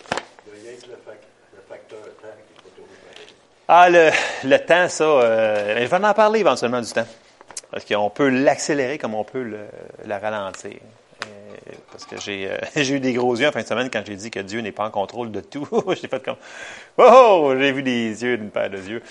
Ah, 3.68 3.88
le, 3.88 4.10
le 4.44 4.58
temps, 4.58 4.88
ça, 4.88 5.04
euh, 5.04 5.80
je 5.80 5.86
vais 5.86 6.04
en 6.04 6.14
parler 6.14 6.40
éventuellement 6.40 6.80
du 6.80 6.90
temps. 6.90 7.06
Parce 7.72 7.84
qu'on 7.84 8.10
peut 8.10 8.28
l'accélérer 8.28 8.98
comme 8.98 9.14
on 9.14 9.24
peut 9.24 9.42
le, 9.42 9.66
le 10.04 10.14
ralentir 10.14 10.78
parce 11.90 12.04
que 12.04 12.16
euh, 12.16 12.58
j'ai 12.76 12.94
eu 12.94 13.00
des 13.00 13.12
gros 13.12 13.36
yeux 13.36 13.48
en 13.48 13.52
fin 13.52 13.62
de 13.62 13.66
semaine 13.66 13.90
quand 13.90 14.02
j'ai 14.04 14.16
dit 14.16 14.30
que 14.30 14.40
Dieu 14.40 14.60
n'est 14.60 14.72
pas 14.72 14.86
en 14.86 14.90
contrôle 14.90 15.30
de 15.30 15.40
tout. 15.40 15.66
j'ai 16.00 16.08
fait 16.08 16.22
comme, 16.22 16.36
oh, 16.98 17.54
j'ai 17.58 17.72
vu 17.72 17.82
des 17.82 18.22
yeux 18.22 18.38
d'une 18.38 18.50
paire 18.50 18.70
de 18.70 18.78
yeux. 18.78 19.02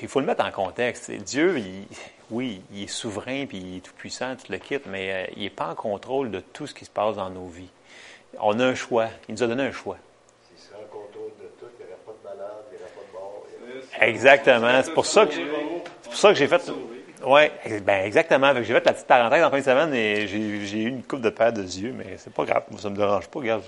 Il 0.00 0.08
faut 0.08 0.20
le 0.20 0.26
mettre 0.26 0.44
en 0.44 0.50
contexte. 0.50 1.10
Dieu, 1.10 1.60
oui, 2.30 2.62
il 2.72 2.84
est 2.84 2.86
souverain, 2.86 3.44
puis 3.46 3.58
il 3.58 3.76
est 3.76 3.80
tout 3.80 3.92
le 4.48 4.56
quitte, 4.56 4.86
mais 4.86 5.12
euh, 5.12 5.26
il 5.36 5.42
n'est 5.42 5.50
pas 5.50 5.68
en 5.68 5.74
contrôle 5.74 6.30
de 6.30 6.40
tout 6.40 6.66
ce 6.66 6.72
qui 6.72 6.86
se 6.86 6.90
passe 6.90 7.16
dans 7.16 7.28
nos 7.28 7.46
vies. 7.46 7.68
On 8.40 8.58
a 8.58 8.64
un 8.64 8.74
choix. 8.74 9.08
Il 9.28 9.34
nous 9.34 9.42
a 9.42 9.46
donné 9.46 9.64
un 9.64 9.72
choix. 9.72 9.98
S'il 10.48 10.58
serait 10.58 10.82
en 10.82 10.88
contrôle 10.88 11.30
de 11.38 11.48
tout, 11.60 11.66
il 11.78 11.84
n'y 11.84 11.92
aurait 11.92 12.00
pas 12.06 12.12
de 12.12 12.36
malade, 12.36 12.64
il 12.72 12.76
n'y 12.78 12.82
aurait 12.82 12.92
pas 12.92 13.02
de 13.06 13.12
mort. 13.12 14.00
Exactement. 14.00 14.82
C'est 14.82 14.94
pour 14.94 15.06
ça 15.06 15.26
que, 15.26 15.34
c'est 15.34 16.08
pour 16.08 16.16
ça 16.16 16.28
que 16.30 16.36
j'ai 16.36 16.48
fait... 16.48 16.72
Oui, 17.26 17.40
ben 17.82 18.04
exactement. 18.04 18.54
J'ai 18.54 18.72
fait 18.72 18.86
la 18.86 18.92
petite 18.92 19.08
parenthèse 19.08 19.42
en 19.42 19.50
fin 19.50 19.58
de 19.58 19.64
semaine 19.64 19.92
et 19.92 20.28
j'ai 20.28 20.38
eu 20.38 20.88
une 20.88 21.02
coupe 21.02 21.20
de 21.20 21.30
paire 21.30 21.52
de 21.52 21.60
yeux, 21.62 21.92
mais 21.92 22.14
c'est 22.18 22.32
pas 22.32 22.44
grave. 22.44 22.62
Ça 22.78 22.88
me 22.88 22.94
dérange 22.94 23.26
pas. 23.26 23.40
Regarde, 23.40 23.62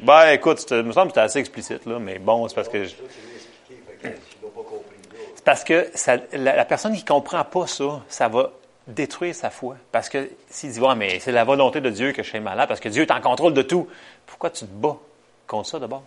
Ben 0.00 0.28
écoute, 0.32 0.62
il 0.70 0.82
me 0.82 0.92
semble 0.92 1.06
que 1.06 1.12
c'était 1.14 1.20
assez 1.24 1.38
explicite, 1.38 1.86
là, 1.86 1.98
mais 1.98 2.18
bon, 2.18 2.46
c'est 2.48 2.54
parce 2.54 2.68
que. 2.68 2.84
C'est 5.34 5.44
parce 5.44 5.64
que 5.64 5.90
la, 6.34 6.64
personne 6.66 6.94
qui 6.94 7.04
comprend 7.04 7.44
pas 7.44 7.66
ça, 7.66 8.02
ça 8.08 8.28
va 8.28 8.50
détruire 8.86 9.34
sa 9.34 9.48
foi. 9.48 9.76
Parce 9.90 10.10
que 10.10 10.28
s'il 10.50 10.70
dit, 10.70 10.80
ouais, 10.80 10.94
mais 10.94 11.20
c'est 11.20 11.32
la 11.32 11.44
volonté 11.44 11.80
de 11.80 11.88
Dieu 11.88 12.12
que 12.12 12.22
je 12.22 12.28
sois 12.28 12.40
malade, 12.40 12.68
parce 12.68 12.80
que 12.80 12.90
Dieu 12.90 13.02
est 13.04 13.10
en 13.10 13.22
contrôle 13.22 13.54
de 13.54 13.62
tout, 13.62 13.88
pourquoi 14.26 14.50
tu 14.50 14.66
te 14.66 14.70
bats 14.70 14.98
contre 15.46 15.68
ça 15.70 15.78
d'abord? 15.78 16.02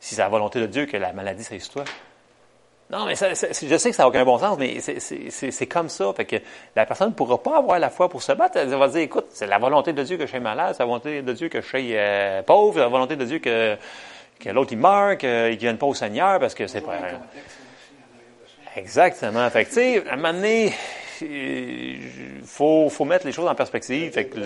Si 0.00 0.16
c'est 0.16 0.22
la 0.22 0.28
volonté 0.28 0.60
de 0.60 0.66
Dieu 0.66 0.86
que 0.86 0.96
la 0.96 1.12
maladie 1.12 1.44
c'est 1.44 1.58
toi. 1.68 1.84
Non, 2.90 3.04
mais 3.04 3.16
ça, 3.16 3.34
je 3.34 3.34
sais 3.34 3.90
que 3.90 3.96
ça 3.96 4.04
n'a 4.04 4.08
aucun 4.08 4.24
bon 4.24 4.38
sens, 4.38 4.58
mais 4.58 4.80
c'est 4.80 5.66
comme 5.66 5.90
ça. 5.90 6.10
Fait 6.14 6.24
que 6.24 6.36
la 6.74 6.86
personne 6.86 7.10
ne 7.10 7.14
pourra 7.14 7.42
pas 7.42 7.58
avoir 7.58 7.78
la 7.78 7.90
foi 7.90 8.08
pour 8.08 8.22
se 8.22 8.32
battre. 8.32 8.56
Elle 8.56 8.68
va 8.68 8.88
dire, 8.88 9.02
écoute, 9.02 9.26
c'est 9.30 9.46
la 9.46 9.58
volonté 9.58 9.92
de 9.92 10.02
Dieu 10.02 10.16
que 10.16 10.24
je 10.24 10.30
sois 10.30 10.40
malade, 10.40 10.74
c'est 10.74 10.82
la 10.82 10.86
volonté 10.86 11.20
de 11.20 11.32
Dieu 11.34 11.48
que 11.50 11.60
je 11.60 11.66
sois 11.66 11.80
euh, 11.80 12.42
pauvre, 12.42 12.74
c'est 12.74 12.80
la 12.80 12.88
volonté 12.88 13.16
de 13.16 13.24
Dieu 13.26 13.40
que, 13.40 13.76
que 14.40 14.48
l'autre 14.48 14.72
il 14.72 14.78
meurt, 14.78 15.18
qu'il 15.18 15.28
ne 15.28 15.56
vienne 15.56 15.76
pas 15.76 15.86
au 15.86 15.94
Seigneur, 15.94 16.40
parce 16.40 16.54
que 16.54 16.66
c'est 16.66 16.80
pas... 16.80 16.96
Exactement. 18.74 19.50
Fait 19.50 19.64
que, 19.64 19.68
tu 19.68 19.74
sais, 19.74 20.08
à 20.08 20.14
un 20.14 20.16
moment 20.16 20.32
donné, 20.32 20.72
il 21.20 22.42
faut, 22.44 22.88
faut 22.88 23.04
mettre 23.04 23.26
les 23.26 23.32
choses 23.32 23.48
en 23.48 23.54
perspective. 23.54 24.12
Fait 24.12 24.26
que, 24.26 24.40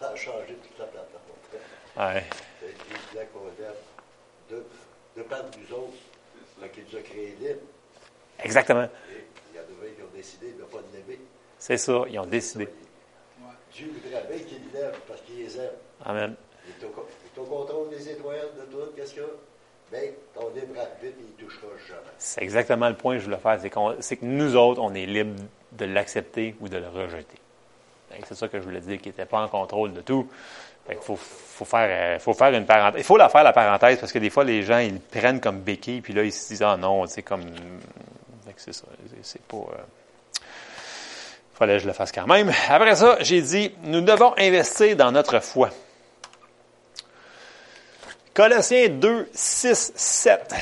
ça, 0.00 0.10
a 0.12 0.16
changé 0.16 0.56
toute 0.62 0.78
la 0.78 0.86
plateforme. 0.86 2.14
Ouais. 2.14 2.24
De, 4.50 4.64
de 5.16 5.22
part 5.22 5.42
nous 5.58 5.76
autres, 5.76 5.92
qui 6.72 6.80
nous 6.90 6.98
a 6.98 7.02
créé 7.02 7.36
libre. 7.40 7.60
Exactement. 8.42 8.88
Il 9.10 9.56
y 9.56 9.58
en 9.58 9.62
a 9.62 9.94
qui 9.94 10.02
ont 10.02 10.16
décidé 10.16 10.52
de 10.52 10.60
ne 10.60 10.66
pas 10.66 10.78
l'aimer. 10.92 11.20
C'est 11.58 11.76
ça, 11.78 12.04
ils 12.08 12.18
ont 12.18 12.26
décidé. 12.26 12.68
Dieu 13.72 13.92
voudrait 13.92 14.24
bien 14.28 14.38
qu'il 14.44 14.62
l'aime 14.72 14.92
parce 15.06 15.20
qu'il 15.22 15.38
les 15.38 15.58
aime. 15.58 15.70
Amen. 16.04 16.34
Il 16.66 16.84
est, 16.84 16.86
au, 16.86 16.90
il 16.90 17.38
est 17.38 17.42
au 17.42 17.44
contrôle 17.44 17.90
des 17.90 18.08
étoiles, 18.08 18.48
de 18.58 18.64
tout, 18.72 18.92
qu'est-ce 18.96 19.12
qu'il 19.12 19.22
y 19.22 19.24
a? 19.24 19.28
Bien, 19.92 20.10
ton 20.34 20.48
libre 20.48 20.80
arbitre, 20.80 21.16
il 21.20 21.26
ne 21.26 21.48
touchera 21.48 21.68
jamais. 21.86 22.00
C'est 22.18 22.42
exactement 22.42 22.88
le 22.88 22.96
point 22.96 23.14
que 23.14 23.20
je 23.20 23.26
voulais 23.26 23.36
faire. 23.36 23.60
C'est, 24.00 24.16
que 24.16 24.24
nous 24.24 24.56
autres, 24.56 24.80
on 24.80 24.92
est 24.94 25.06
libre 25.06 25.40
de 25.72 25.84
l'accepter 25.84 26.56
ou 26.60 26.68
de 26.68 26.78
le 26.78 26.88
rejeter. 26.88 27.38
C'est 28.24 28.34
ça 28.34 28.48
que 28.48 28.58
je 28.58 28.64
voulais 28.64 28.80
dire, 28.80 28.98
qu'il 28.98 29.12
n'était 29.12 29.26
pas 29.26 29.40
en 29.40 29.48
contrôle 29.48 29.92
de 29.92 30.00
tout. 30.00 30.28
Faut, 31.00 31.64
faire, 31.64 31.88
euh, 31.90 32.18
faut 32.18 32.34
faire 32.34 32.52
une 32.52 32.66
parenthèse. 32.66 33.00
Il 33.00 33.04
faut 33.04 33.16
la 33.16 33.28
faire, 33.28 33.42
la 33.42 33.52
parenthèse, 33.52 33.98
parce 33.98 34.12
que 34.12 34.18
des 34.18 34.30
fois, 34.30 34.44
les 34.44 34.62
gens, 34.62 34.78
ils 34.78 35.00
prennent 35.00 35.40
comme 35.40 35.60
béquille, 35.60 36.00
puis 36.00 36.12
là, 36.12 36.22
ils 36.22 36.32
se 36.32 36.48
disent, 36.48 36.62
ah 36.62 36.76
non, 36.76 37.06
c'est 37.06 37.22
comme. 37.22 37.44
C'est 38.56 38.72
ça. 38.72 38.84
C'est 39.22 39.42
pas. 39.42 39.56
Euh... 39.56 40.40
fallait 41.54 41.74
que 41.74 41.80
je 41.80 41.86
le 41.86 41.92
fasse 41.92 42.12
quand 42.12 42.26
même. 42.26 42.52
Après 42.68 42.94
ça, 42.96 43.18
j'ai 43.20 43.42
dit, 43.42 43.74
nous 43.84 44.00
devons 44.00 44.32
investir 44.38 44.96
dans 44.96 45.12
notre 45.12 45.40
foi. 45.40 45.70
Colossiens 48.36 48.88
2, 48.88 49.30
6, 49.32 49.92
7. 49.96 50.54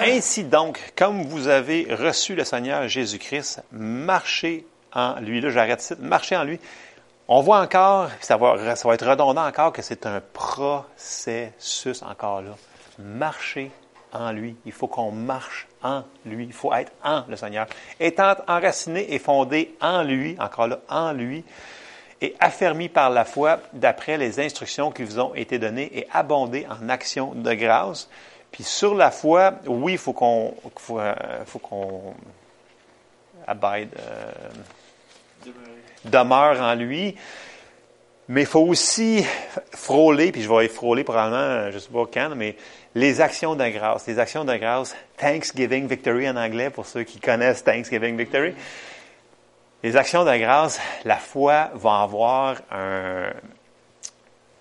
Ainsi 0.00 0.44
donc, 0.44 0.78
comme 0.96 1.24
vous 1.24 1.48
avez 1.48 1.88
reçu 1.90 2.36
le 2.36 2.44
Seigneur 2.44 2.86
Jésus-Christ, 2.86 3.62
marchez 3.72 4.64
en 4.92 5.18
lui. 5.20 5.40
Là, 5.40 5.50
j'arrête 5.50 5.82
ici. 5.82 5.94
Marchez 5.98 6.36
en 6.36 6.44
lui. 6.44 6.60
On 7.26 7.40
voit 7.40 7.60
encore, 7.60 8.10
ça 8.20 8.36
va, 8.36 8.76
ça 8.76 8.92
être 8.92 9.06
redondant 9.06 9.46
encore, 9.46 9.72
que 9.72 9.80
c'est 9.80 10.04
un 10.04 10.20
processus 10.20 12.02
encore 12.02 12.42
là. 12.42 12.50
Marcher 12.98 13.70
en 14.12 14.30
lui. 14.30 14.56
Il 14.66 14.72
faut 14.72 14.86
qu'on 14.86 15.10
marche 15.10 15.66
en 15.82 16.02
lui. 16.26 16.44
Il 16.44 16.52
faut 16.52 16.72
être 16.74 16.92
en 17.02 17.24
le 17.28 17.36
Seigneur. 17.36 17.66
Étant 17.98 18.34
enraciné 18.46 19.14
et 19.14 19.18
fondé 19.18 19.74
en 19.80 20.02
lui, 20.02 20.36
encore 20.38 20.68
là, 20.68 20.80
en 20.88 21.12
lui, 21.12 21.44
et 22.20 22.36
affermi 22.40 22.88
par 22.88 23.10
la 23.10 23.24
foi 23.24 23.58
d'après 23.72 24.18
les 24.18 24.38
instructions 24.38 24.90
qui 24.90 25.02
vous 25.02 25.18
ont 25.18 25.34
été 25.34 25.58
données 25.58 25.90
et 25.98 26.06
abondé 26.12 26.66
en 26.70 26.88
actions 26.88 27.34
de 27.34 27.54
grâce. 27.54 28.08
Puis 28.52 28.64
sur 28.64 28.94
la 28.94 29.10
foi, 29.10 29.54
oui, 29.66 29.92
il 29.92 29.98
faut 29.98 30.12
qu'on 30.12 30.54
euh, 30.90 31.44
abide, 33.46 33.88
euh, 33.98 34.32
demeure 36.04 36.60
en 36.60 36.74
lui. 36.74 37.16
Mais 38.28 38.42
il 38.42 38.46
faut 38.46 38.60
aussi 38.60 39.24
frôler, 39.72 40.32
puis 40.32 40.42
je 40.42 40.48
vais 40.48 40.68
frôler 40.68 41.04
probablement, 41.04 41.70
je 41.70 41.74
ne 41.74 41.78
sais 41.78 41.90
pas 41.90 42.06
quand, 42.12 42.34
mais 42.34 42.56
les 42.94 43.20
actions 43.20 43.54
de 43.54 43.68
grâce. 43.68 44.06
Les 44.06 44.18
actions 44.18 44.44
de 44.44 44.56
grâce, 44.56 44.96
Thanksgiving 45.18 45.86
Victory 45.86 46.28
en 46.28 46.36
anglais, 46.36 46.70
pour 46.70 46.86
ceux 46.86 47.02
qui 47.02 47.20
connaissent 47.20 47.64
Thanksgiving 47.64 48.16
Victory. 48.16 48.54
Les 49.82 49.96
actions 49.96 50.24
de 50.24 50.36
grâce, 50.38 50.80
la 51.04 51.16
foi 51.16 51.70
va 51.74 52.00
avoir 52.00 52.56
un, 52.70 53.30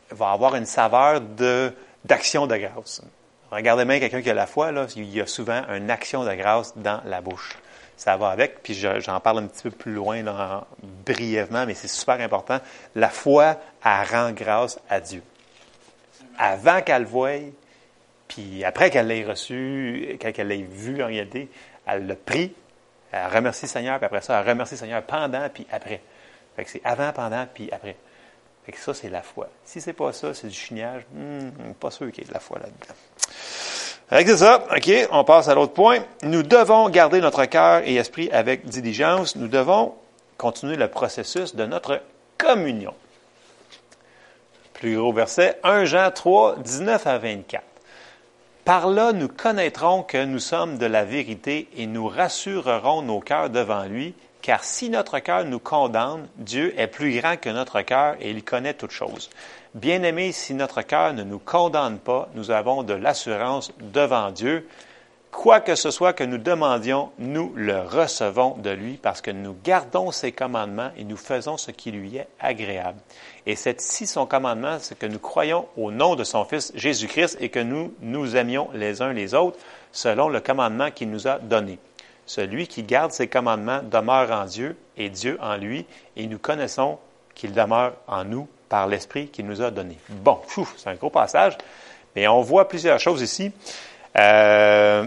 va 0.09 0.31
avoir 0.31 0.55
une 0.55 0.65
saveur 0.65 1.21
de, 1.21 1.71
d'action 2.03 2.47
de 2.47 2.57
grâce. 2.57 3.01
Regardez 3.51 3.85
bien 3.85 3.99
quelqu'un 3.99 4.21
qui 4.21 4.29
a 4.29 4.33
la 4.33 4.47
foi, 4.47 4.71
là, 4.71 4.87
il 4.95 5.09
y 5.09 5.21
a 5.21 5.27
souvent 5.27 5.61
une 5.69 5.89
action 5.91 6.25
de 6.25 6.33
grâce 6.33 6.75
dans 6.75 7.01
la 7.05 7.21
bouche. 7.21 7.57
Ça 7.95 8.17
va 8.17 8.29
avec, 8.29 8.63
puis 8.63 8.73
j'en 8.73 9.19
parle 9.19 9.39
un 9.39 9.47
petit 9.47 9.63
peu 9.63 9.71
plus 9.71 9.93
loin, 9.93 10.23
brièvement, 11.05 11.65
mais 11.65 11.73
c'est 11.73 11.87
super 11.87 12.19
important. 12.19 12.59
La 12.95 13.09
foi, 13.09 13.57
elle 13.85 14.07
rend 14.09 14.31
grâce 14.31 14.79
à 14.89 14.99
Dieu. 14.99 15.23
Avant 16.37 16.81
qu'elle 16.81 17.03
le 17.03 17.07
voie, 17.07 17.37
puis 18.27 18.63
après 18.63 18.89
qu'elle 18.89 19.07
l'ait 19.07 19.23
reçu, 19.23 20.17
qu'elle 20.19 20.47
l'ait 20.47 20.63
vu 20.63 21.03
en 21.03 21.07
réalité, 21.07 21.49
elle 21.85 22.07
le 22.07 22.15
prie, 22.15 22.53
elle 23.11 23.27
remercie 23.27 23.65
le 23.65 23.69
Seigneur, 23.69 23.99
puis 23.99 24.05
après 24.05 24.21
ça, 24.21 24.39
elle 24.39 24.49
remercie 24.49 24.73
le 24.73 24.79
Seigneur 24.79 25.03
pendant, 25.03 25.47
puis 25.49 25.67
après. 25.71 26.01
Fait 26.55 26.65
que 26.65 26.69
c'est 26.71 26.81
avant, 26.83 27.11
pendant, 27.13 27.45
puis 27.53 27.69
après. 27.71 27.95
Fait 28.65 28.71
que 28.71 28.79
ça, 28.79 28.93
c'est 28.93 29.09
la 29.09 29.21
foi. 29.21 29.49
Si 29.65 29.81
c'est 29.81 29.93
pas 29.93 30.13
ça, 30.13 30.33
c'est 30.33 30.47
du 30.47 30.53
chignage, 30.53 31.03
hmm, 31.11 31.73
pas 31.79 31.91
sûr 31.91 32.11
qu'il 32.11 32.23
y 32.23 32.25
ait 32.25 32.29
de 32.29 32.33
la 32.33 32.39
foi 32.39 32.59
là-dedans. 32.59 32.95
C'est 34.09 34.37
ça. 34.37 34.63
OK, 34.75 34.91
on 35.11 35.23
passe 35.23 35.47
à 35.47 35.55
l'autre 35.55 35.73
point. 35.73 35.99
Nous 36.21 36.43
devons 36.43 36.89
garder 36.89 37.21
notre 37.21 37.45
cœur 37.45 37.81
et 37.85 37.95
esprit 37.95 38.29
avec 38.31 38.65
diligence. 38.65 39.35
Nous 39.35 39.47
devons 39.47 39.93
continuer 40.37 40.75
le 40.75 40.87
processus 40.87 41.55
de 41.55 41.65
notre 41.65 42.01
communion. 42.37 42.93
Plus 44.73 44.97
gros 44.97 45.13
verset, 45.13 45.59
1 45.63 45.85
Jean 45.85 46.11
3, 46.11 46.57
19 46.59 47.07
à 47.07 47.17
24. 47.17 47.63
Par 48.65 48.87
là, 48.87 49.13
nous 49.13 49.27
connaîtrons 49.27 50.03
que 50.03 50.23
nous 50.23 50.39
sommes 50.39 50.77
de 50.77 50.85
la 50.85 51.05
vérité 51.05 51.67
et 51.75 51.85
nous 51.85 52.07
rassurerons 52.07 53.01
nos 53.01 53.19
cœurs 53.19 53.49
devant 53.49 53.83
lui, 53.83 54.13
car 54.41 54.63
si 54.63 54.89
notre 54.89 55.19
cœur 55.19 55.45
nous 55.45 55.59
condamne, 55.59 56.27
Dieu 56.37 56.73
est 56.77 56.87
plus 56.87 57.19
grand 57.19 57.37
que 57.37 57.49
notre 57.49 57.81
cœur 57.81 58.15
et 58.19 58.29
il 58.29 58.43
connaît 58.43 58.73
toutes 58.73 58.91
choses. 58.91 59.29
Bien-aimés, 59.75 60.31
si 60.31 60.53
notre 60.53 60.83
cœur 60.83 61.13
ne 61.13 61.23
nous 61.23 61.39
condamne 61.39 61.97
pas, 61.97 62.29
nous 62.35 62.51
avons 62.51 62.83
de 62.83 62.93
l'assurance 62.93 63.71
devant 63.81 64.29
Dieu. 64.29 64.67
Quoi 65.31 65.61
que 65.61 65.73
ce 65.73 65.89
soit 65.89 66.13
que 66.13 66.23
nous 66.23 66.37
demandions, 66.37 67.09
nous 67.17 67.51
le 67.55 67.81
recevons 67.81 68.55
de 68.57 68.69
lui 68.69 68.97
parce 68.97 69.19
que 69.21 69.31
nous 69.31 69.55
gardons 69.63 70.11
ses 70.11 70.31
commandements 70.31 70.91
et 70.95 71.03
nous 71.03 71.17
faisons 71.17 71.57
ce 71.57 71.71
qui 71.71 71.89
lui 71.89 72.17
est 72.17 72.27
agréable. 72.39 72.99
Et 73.47 73.55
c'est 73.55 73.81
ici 73.81 74.05
son 74.05 74.27
commandement, 74.27 74.77
c'est 74.79 74.97
que 74.97 75.07
nous 75.07 75.17
croyons 75.17 75.65
au 75.75 75.89
nom 75.89 76.15
de 76.15 76.23
son 76.23 76.45
Fils 76.45 76.71
Jésus-Christ 76.75 77.37
et 77.39 77.49
que 77.49 77.59
nous 77.59 77.95
nous 78.01 78.35
aimions 78.35 78.69
les 78.75 79.01
uns 79.01 79.11
les 79.11 79.33
autres 79.33 79.57
selon 79.91 80.29
le 80.29 80.39
commandement 80.39 80.91
qu'il 80.91 81.09
nous 81.09 81.27
a 81.27 81.39
donné. 81.39 81.79
Celui 82.27 82.67
qui 82.67 82.83
garde 82.83 83.11
ses 83.11 83.27
commandements 83.27 83.81
demeure 83.81 84.29
en 84.29 84.45
Dieu 84.45 84.77
et 84.97 85.09
Dieu 85.09 85.39
en 85.41 85.57
lui, 85.57 85.87
et 86.15 86.27
nous 86.27 86.37
connaissons 86.37 86.99
qu'il 87.33 87.53
demeure 87.53 87.93
en 88.07 88.23
nous 88.23 88.47
par 88.73 88.87
l'Esprit 88.87 89.27
qu'il 89.27 89.45
nous 89.45 89.61
a 89.61 89.69
donné. 89.69 89.99
Bon, 90.09 90.41
c'est 90.77 90.89
un 90.89 90.95
gros 90.95 91.11
passage, 91.11 91.55
mais 92.15 92.27
on 92.27 92.41
voit 92.41 92.67
plusieurs 92.67 92.99
choses 92.99 93.21
ici. 93.21 93.51
Euh, 94.17 95.05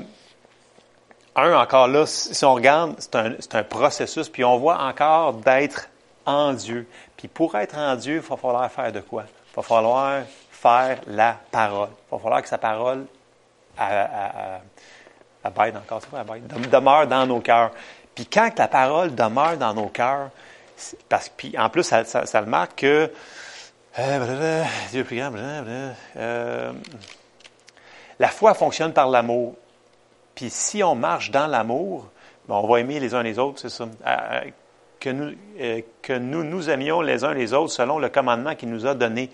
un, 1.35 1.53
encore 1.53 1.89
là, 1.89 2.07
si 2.07 2.45
on 2.45 2.55
regarde, 2.55 2.95
c'est 2.99 3.17
un, 3.17 3.33
un, 3.55 3.63
processus, 3.65 4.29
puis 4.29 4.45
on 4.45 4.57
voit 4.57 4.81
encore 4.81 5.33
d'être 5.33 5.89
en 6.27 6.53
Dieu. 6.53 6.87
Puis 7.17 7.27
pour 7.27 7.57
être 7.57 7.77
en 7.77 7.97
Dieu, 7.97 8.15
il 8.15 8.21
va 8.21 8.37
falloir 8.37 8.71
faire 8.71 8.93
de 8.93 9.01
quoi? 9.01 9.25
Il 9.27 9.57
va 9.57 9.63
falloir 9.63 10.23
faire 10.53 11.01
la 11.09 11.37
parole. 11.51 11.89
Il 11.91 12.15
va 12.15 12.19
falloir 12.21 12.43
que 12.43 12.49
sa 12.49 12.59
parole 12.59 13.05
abide 13.77 15.77
encore, 15.77 16.03
c'est 16.03 16.09
quoi? 16.09 16.25
Demeure 16.71 17.09
dans 17.09 17.27
nos 17.27 17.41
cœurs. 17.41 17.73
Puis 18.15 18.27
quand 18.27 18.57
la 18.61 18.69
parole 18.69 19.13
demeure 19.13 19.57
dans 19.57 19.75
nos 19.75 19.89
cœurs, 19.89 20.31
parce 21.09 21.29
puis 21.29 21.57
en 21.59 21.69
plus, 21.69 21.85
ça, 21.85 22.41
le 22.41 22.47
marque 22.47 22.77
que 22.77 23.11
euh, 23.99 24.65
Dieu 24.91 25.05
plus 25.05 25.19
grand, 25.19 25.33
euh, 26.17 26.73
la 28.19 28.29
foi 28.29 28.55
fonctionne 28.55 28.93
par 28.93 29.09
l'amour. 29.09 29.55
Puis 30.35 30.51
si 30.51 30.83
on 30.83 30.95
marche 30.95 31.31
dans 31.31 31.47
l'amour, 31.47 32.09
ben, 32.49 32.57
on 32.57 32.67
va 32.67 32.81
aimer 32.81 33.01
les 33.01 33.15
uns 33.15 33.23
les 33.23 33.39
autres, 33.39 33.61
c'est 33.61 33.71
ça. 33.71 33.89
Euh, 34.07 34.51
que, 35.01 36.19
nous, 36.19 36.45
nous 36.45 36.71
aimions 36.71 37.01
les 37.01 37.25
uns 37.25 37.33
les 37.33 37.53
autres 37.53 37.73
selon 37.73 37.99
le 37.99 38.09
commandement 38.09 38.55
qu'il 38.55 38.71
nous 38.71 38.87
a 38.87 38.95
donné. 38.95 39.31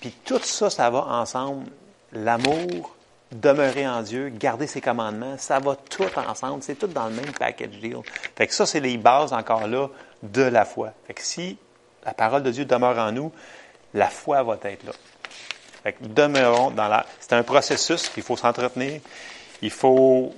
Puis 0.00 0.14
tout 0.24 0.40
ça, 0.42 0.70
ça 0.70 0.90
va 0.90 1.06
ensemble. 1.06 1.66
L'amour, 2.12 2.96
demeurer 3.32 3.86
en 3.88 4.02
Dieu, 4.02 4.28
garder 4.28 4.66
ses 4.66 4.80
commandements, 4.80 5.36
ça 5.38 5.58
va 5.58 5.76
tout 5.76 6.06
ensemble. 6.16 6.62
C'est 6.62 6.74
tout 6.74 6.86
dans 6.86 7.06
le 7.06 7.14
même 7.14 7.32
package 7.38 7.78
deal. 7.80 7.98
Fait 8.36 8.50
ça, 8.52 8.66
c'est 8.66 8.80
les 8.80 8.96
bases 8.98 9.32
encore 9.32 9.66
là 9.66 9.88
de 10.22 10.42
la 10.42 10.64
foi. 10.64 10.92
Fait 11.06 11.18
si 11.18 11.56
la 12.04 12.12
parole 12.12 12.42
de 12.42 12.50
Dieu 12.50 12.64
demeure 12.64 12.98
en 12.98 13.12
nous, 13.12 13.32
la 13.94 14.08
foi 14.08 14.42
va 14.42 14.58
être 14.64 14.84
là. 14.84 14.92
Fait 15.82 15.92
que 15.92 16.04
demeurons 16.04 16.70
dans 16.70 16.88
la. 16.88 17.06
C'est 17.18 17.32
un 17.32 17.42
processus 17.42 18.08
qu'il 18.08 18.22
faut 18.22 18.36
s'entretenir. 18.36 19.00
Il 19.62 19.70
faut, 19.70 20.34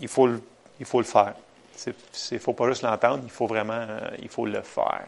il 0.00 0.08
faut, 0.08 0.28
il 0.78 0.86
faut 0.86 0.98
le 0.98 1.04
faire. 1.06 1.34
Il 1.86 1.92
ne 2.32 2.38
faut 2.38 2.52
pas 2.52 2.68
juste 2.68 2.82
l'entendre, 2.82 3.20
il 3.24 3.30
faut 3.30 3.46
vraiment 3.46 3.74
euh, 3.74 4.10
il 4.22 4.28
faut 4.28 4.46
le 4.46 4.62
faire. 4.62 5.04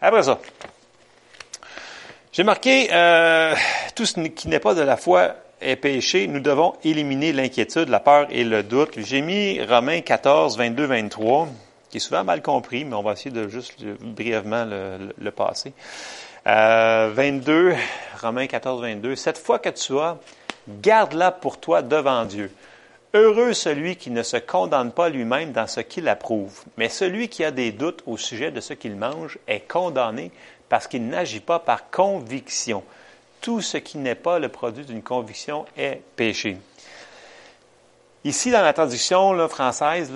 Après 0.00 0.22
ça, 0.22 0.38
j'ai 2.32 2.44
marqué 2.44 2.88
euh, 2.92 3.54
tout 3.94 4.06
ce 4.06 4.20
qui 4.20 4.48
n'est 4.48 4.60
pas 4.60 4.74
de 4.74 4.82
la 4.82 4.96
foi 4.96 5.34
est 5.60 5.76
péché. 5.76 6.26
Nous 6.26 6.40
devons 6.40 6.74
éliminer 6.84 7.32
l'inquiétude, 7.32 7.88
la 7.88 8.00
peur 8.00 8.28
et 8.30 8.44
le 8.44 8.62
doute. 8.62 8.98
J'ai 8.98 9.20
mis 9.22 9.60
Romains 9.62 10.00
14, 10.00 10.56
22, 10.58 10.84
23, 10.84 11.48
qui 11.90 11.96
est 11.96 12.00
souvent 12.00 12.24
mal 12.24 12.42
compris, 12.42 12.84
mais 12.84 12.94
on 12.94 13.02
va 13.02 13.12
essayer 13.12 13.30
de 13.30 13.48
juste 13.48 13.82
brièvement 13.82 14.64
le, 14.64 15.14
le 15.18 15.30
passer. 15.30 15.72
Euh, 16.46 17.10
22, 17.12 17.74
Romains 18.22 18.46
14, 18.46 18.80
22. 18.80 19.16
Cette 19.16 19.38
foi 19.38 19.58
que 19.58 19.68
tu 19.70 19.98
as, 19.98 20.16
garde-la 20.68 21.32
pour 21.32 21.58
toi 21.58 21.82
devant 21.82 22.24
Dieu. 22.24 22.52
Heureux 23.14 23.52
celui 23.52 23.96
qui 23.96 24.10
ne 24.10 24.22
se 24.22 24.36
condamne 24.36 24.92
pas 24.92 25.08
lui-même 25.08 25.50
dans 25.50 25.66
ce 25.66 25.80
qu'il 25.80 26.06
approuve, 26.06 26.62
mais 26.76 26.88
celui 26.88 27.28
qui 27.28 27.42
a 27.42 27.50
des 27.50 27.72
doutes 27.72 28.02
au 28.06 28.16
sujet 28.16 28.52
de 28.52 28.60
ce 28.60 28.74
qu'il 28.74 28.94
mange 28.94 29.38
est 29.48 29.66
condamné 29.66 30.30
parce 30.68 30.86
qu'il 30.86 31.08
n'agit 31.08 31.40
pas 31.40 31.58
par 31.58 31.90
conviction. 31.90 32.84
Tout 33.40 33.60
ce 33.60 33.78
qui 33.78 33.98
n'est 33.98 34.14
pas 34.14 34.38
le 34.38 34.48
produit 34.48 34.84
d'une 34.84 35.02
conviction 35.02 35.64
est 35.76 36.00
péché. 36.14 36.58
Ici, 38.24 38.50
dans 38.50 38.62
la 38.62 38.72
traduction 38.72 39.48
française, 39.48 40.12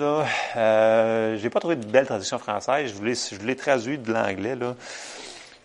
euh, 0.55 1.37
j'ai 1.37 1.49
pas 1.49 1.59
trouvé 1.59 1.75
de 1.75 1.85
belle 1.85 2.05
traduction 2.05 2.39
française. 2.39 2.93
Je 2.93 3.35
je 3.35 3.45
l'ai 3.45 3.55
traduit 3.55 3.97
de 3.97 4.13
l'anglais. 4.13 4.55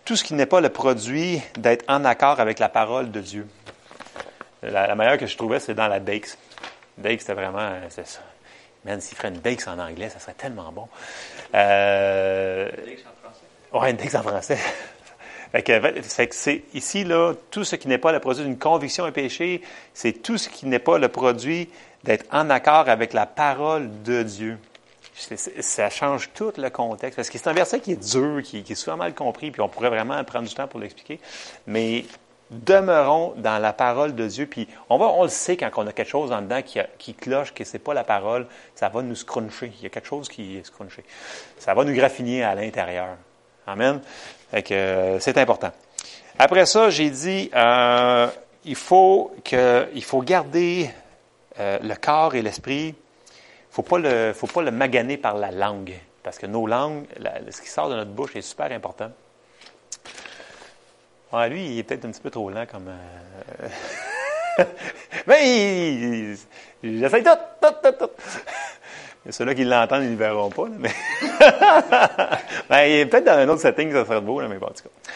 Tout 0.07 0.15
ce 0.15 0.23
qui 0.23 0.35
n'est 0.35 0.45
pas 0.45 0.61
le 0.61 0.69
produit 0.69 1.41
d'être 1.57 1.83
en 1.89 2.05
accord 2.05 2.39
avec 2.39 2.59
la 2.59 2.69
parole 2.69 3.11
de 3.11 3.19
Dieu. 3.19 3.45
La, 4.63 4.95
meilleure 4.95 5.17
que 5.17 5.25
je 5.25 5.35
trouvais, 5.35 5.59
c'est 5.59 5.73
dans 5.73 5.89
la 5.89 5.99
Dakes. 5.99 6.37
Dakes, 6.97 7.19
c'était 7.19 7.33
vraiment, 7.33 7.59
euh, 7.59 7.85
c'est 7.89 8.07
ça. 8.07 8.21
Man, 8.85 9.01
s'il 9.01 9.17
ferait 9.17 9.27
une 9.27 9.41
Dakes 9.41 9.67
en 9.67 9.77
anglais, 9.77 10.07
ça 10.07 10.19
serait 10.19 10.35
tellement 10.37 10.71
bon. 10.71 10.87
Euh, 11.53 12.69
en 12.69 13.21
français? 13.21 13.43
Ouais, 13.73 13.91
une 13.91 13.97
Dakes 13.97 14.15
en 14.15 14.23
français. 14.23 14.57
fait 15.51 15.63
que, 15.63 16.31
c'est, 16.31 16.63
ici, 16.73 17.03
là, 17.03 17.33
tout 17.51 17.65
ce 17.65 17.75
qui 17.75 17.89
n'est 17.89 17.97
pas 17.97 18.13
le 18.13 18.21
produit 18.21 18.45
d'une 18.45 18.57
conviction 18.57 19.05
et 19.07 19.11
péché, 19.11 19.61
c'est 19.93 20.13
tout 20.13 20.37
ce 20.37 20.47
qui 20.47 20.67
n'est 20.67 20.79
pas 20.79 20.99
le 20.99 21.09
produit 21.09 21.69
d'être 22.05 22.23
en 22.31 22.49
accord 22.49 22.87
avec 22.87 23.11
la 23.11 23.25
parole 23.25 23.89
de 24.03 24.23
Dieu. 24.23 24.57
Ça 25.17 25.89
change 25.89 26.29
tout 26.33 26.53
le 26.57 26.69
contexte. 26.69 27.15
Parce 27.15 27.29
que 27.29 27.37
c'est 27.37 27.49
un 27.49 27.53
verset 27.53 27.79
qui 27.79 27.93
est 27.93 28.11
dur, 28.11 28.41
qui, 28.43 28.59
est 28.59 28.75
souvent 28.75 28.97
mal 28.97 29.13
compris, 29.13 29.51
puis 29.51 29.61
on 29.61 29.69
pourrait 29.69 29.89
vraiment 29.89 30.23
prendre 30.23 30.47
du 30.47 30.53
temps 30.53 30.67
pour 30.67 30.79
l'expliquer. 30.79 31.19
Mais 31.65 32.05
demeurons 32.51 33.33
dans 33.37 33.59
la 33.59 33.73
parole 33.73 34.15
de 34.15 34.27
Dieu. 34.27 34.45
Puis 34.45 34.67
on, 34.89 34.97
va, 34.97 35.05
on 35.07 35.23
le 35.23 35.29
sait 35.29 35.57
quand 35.57 35.69
on 35.77 35.87
a 35.87 35.91
quelque 35.91 36.09
chose 36.09 36.31
en 36.31 36.41
dedans 36.41 36.61
qui, 36.61 37.13
cloche, 37.15 37.53
que 37.53 37.63
c'est 37.63 37.79
pas 37.79 37.93
la 37.93 38.03
parole, 38.03 38.47
ça 38.75 38.89
va 38.89 39.01
nous 39.01 39.15
scruncher. 39.15 39.71
Il 39.77 39.83
y 39.83 39.85
a 39.87 39.89
quelque 39.89 40.07
chose 40.07 40.29
qui 40.29 40.57
est 40.57 40.65
scrunché. 40.65 41.03
Ça 41.57 41.73
va 41.73 41.83
nous 41.83 41.93
graffiner 41.93 42.43
à 42.43 42.55
l'intérieur. 42.55 43.17
Amen. 43.65 43.99
que 44.51 44.73
euh, 44.73 45.19
c'est 45.19 45.37
important. 45.37 45.71
Après 46.39 46.65
ça, 46.65 46.89
j'ai 46.89 47.09
dit, 47.09 47.49
euh, 47.53 48.27
il 48.63 48.75
faut 48.75 49.31
que, 49.43 49.87
il 49.93 50.03
faut 50.03 50.21
garder 50.21 50.89
euh, 51.59 51.79
le 51.81 51.95
corps 51.95 52.35
et 52.35 52.41
l'esprit. 52.41 52.95
Faut 53.77 53.83
pas 53.83 53.99
le, 53.99 54.33
faut 54.33 54.47
pas 54.47 54.63
le 54.63 54.71
maganer 54.71 55.17
par 55.17 55.37
la 55.37 55.51
langue, 55.51 55.93
parce 56.23 56.39
que 56.39 56.47
nos 56.47 56.65
langues, 56.65 57.05
ce 57.51 57.61
qui 57.61 57.69
sort 57.69 57.91
de 57.91 57.95
notre 57.95 58.09
bouche 58.09 58.35
est 58.35 58.41
super 58.41 58.71
important. 58.71 59.11
Lui, 61.47 61.63
il 61.63 61.77
est 61.77 61.83
peut-être 61.83 62.05
un 62.05 62.09
petit 62.09 62.21
peu 62.21 62.31
trop 62.31 62.49
lent 62.49 62.65
comme. 62.65 62.87
Euh... 62.87 64.65
mais 65.27 66.33
j'essaie 66.81 67.21
tout, 67.21 67.29
tout, 67.61 67.75
tout, 67.83 67.91
tout. 67.99 68.11
Ceux-là 69.29 69.53
qui 69.53 69.63
l'entendent, 69.63 70.01
ils 70.01 70.05
ne 70.05 70.11
le 70.13 70.17
verront 70.17 70.49
pas. 70.49 70.65
mais 70.79 70.89
ben, 72.69 72.79
il 72.79 72.93
est 72.93 73.05
peut-être 73.05 73.25
dans 73.25 73.37
un 73.37 73.47
autre 73.47 73.61
setting, 73.61 73.91
ça 73.91 74.05
serait 74.05 74.21
beau, 74.21 74.41
mais 74.41 74.57
bon, 74.57 74.65
en 74.65 74.69
tout 74.71 74.85
cas. 74.85 75.11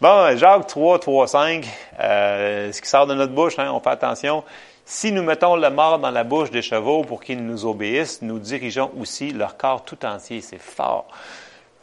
Bon, 0.00 0.36
Jacques 0.36 0.68
3, 0.68 1.00
3, 1.00 1.26
5, 1.26 1.68
euh, 1.98 2.70
ce 2.70 2.80
qui 2.80 2.88
sort 2.88 3.08
de 3.08 3.14
notre 3.14 3.32
bouche, 3.32 3.58
hein, 3.58 3.72
on 3.72 3.80
fait 3.80 3.90
attention. 3.90 4.44
Si 4.90 5.12
nous 5.12 5.22
mettons 5.22 5.54
le 5.54 5.68
mort 5.68 5.98
dans 5.98 6.10
la 6.10 6.24
bouche 6.24 6.50
des 6.50 6.62
chevaux 6.62 7.02
pour 7.02 7.22
qu'ils 7.22 7.44
nous 7.44 7.66
obéissent, 7.66 8.22
nous 8.22 8.38
dirigeons 8.38 8.90
aussi 8.98 9.32
leur 9.32 9.58
corps 9.58 9.84
tout 9.84 10.02
entier. 10.06 10.40
C'est 10.40 10.56
fort. 10.56 11.06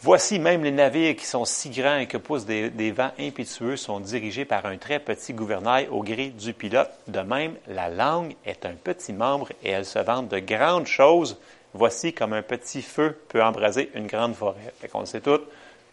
Voici 0.01 0.39
même 0.39 0.63
les 0.63 0.71
navires 0.71 1.15
qui 1.15 1.27
sont 1.27 1.45
si 1.45 1.69
grands 1.69 1.97
et 1.97 2.07
que 2.07 2.17
poussent 2.17 2.47
des, 2.47 2.91
vents 2.91 3.11
impétueux 3.19 3.75
sont 3.75 3.99
dirigés 3.99 4.43
par 4.43 4.65
un 4.65 4.77
très 4.77 4.97
petit 4.97 5.33
gouvernail 5.33 5.87
au 5.91 6.01
gré 6.01 6.29
du 6.29 6.53
pilote. 6.53 6.89
De 7.07 7.19
même, 7.19 7.53
la 7.67 7.89
langue 7.89 8.35
est 8.43 8.65
un 8.65 8.73
petit 8.73 9.13
membre 9.13 9.49
et 9.63 9.69
elle 9.69 9.85
se 9.85 9.99
vante 9.99 10.29
de 10.29 10.39
grandes 10.39 10.87
choses. 10.87 11.37
Voici 11.75 12.11
comme 12.11 12.33
un 12.33 12.41
petit 12.41 12.81
feu 12.81 13.15
peut 13.29 13.43
embraser 13.43 13.91
une 13.93 14.07
grande 14.07 14.33
forêt. 14.33 14.73
Fait 14.81 14.87
qu'on 14.87 15.01
le 15.01 15.05
sait 15.05 15.21
tout. 15.21 15.41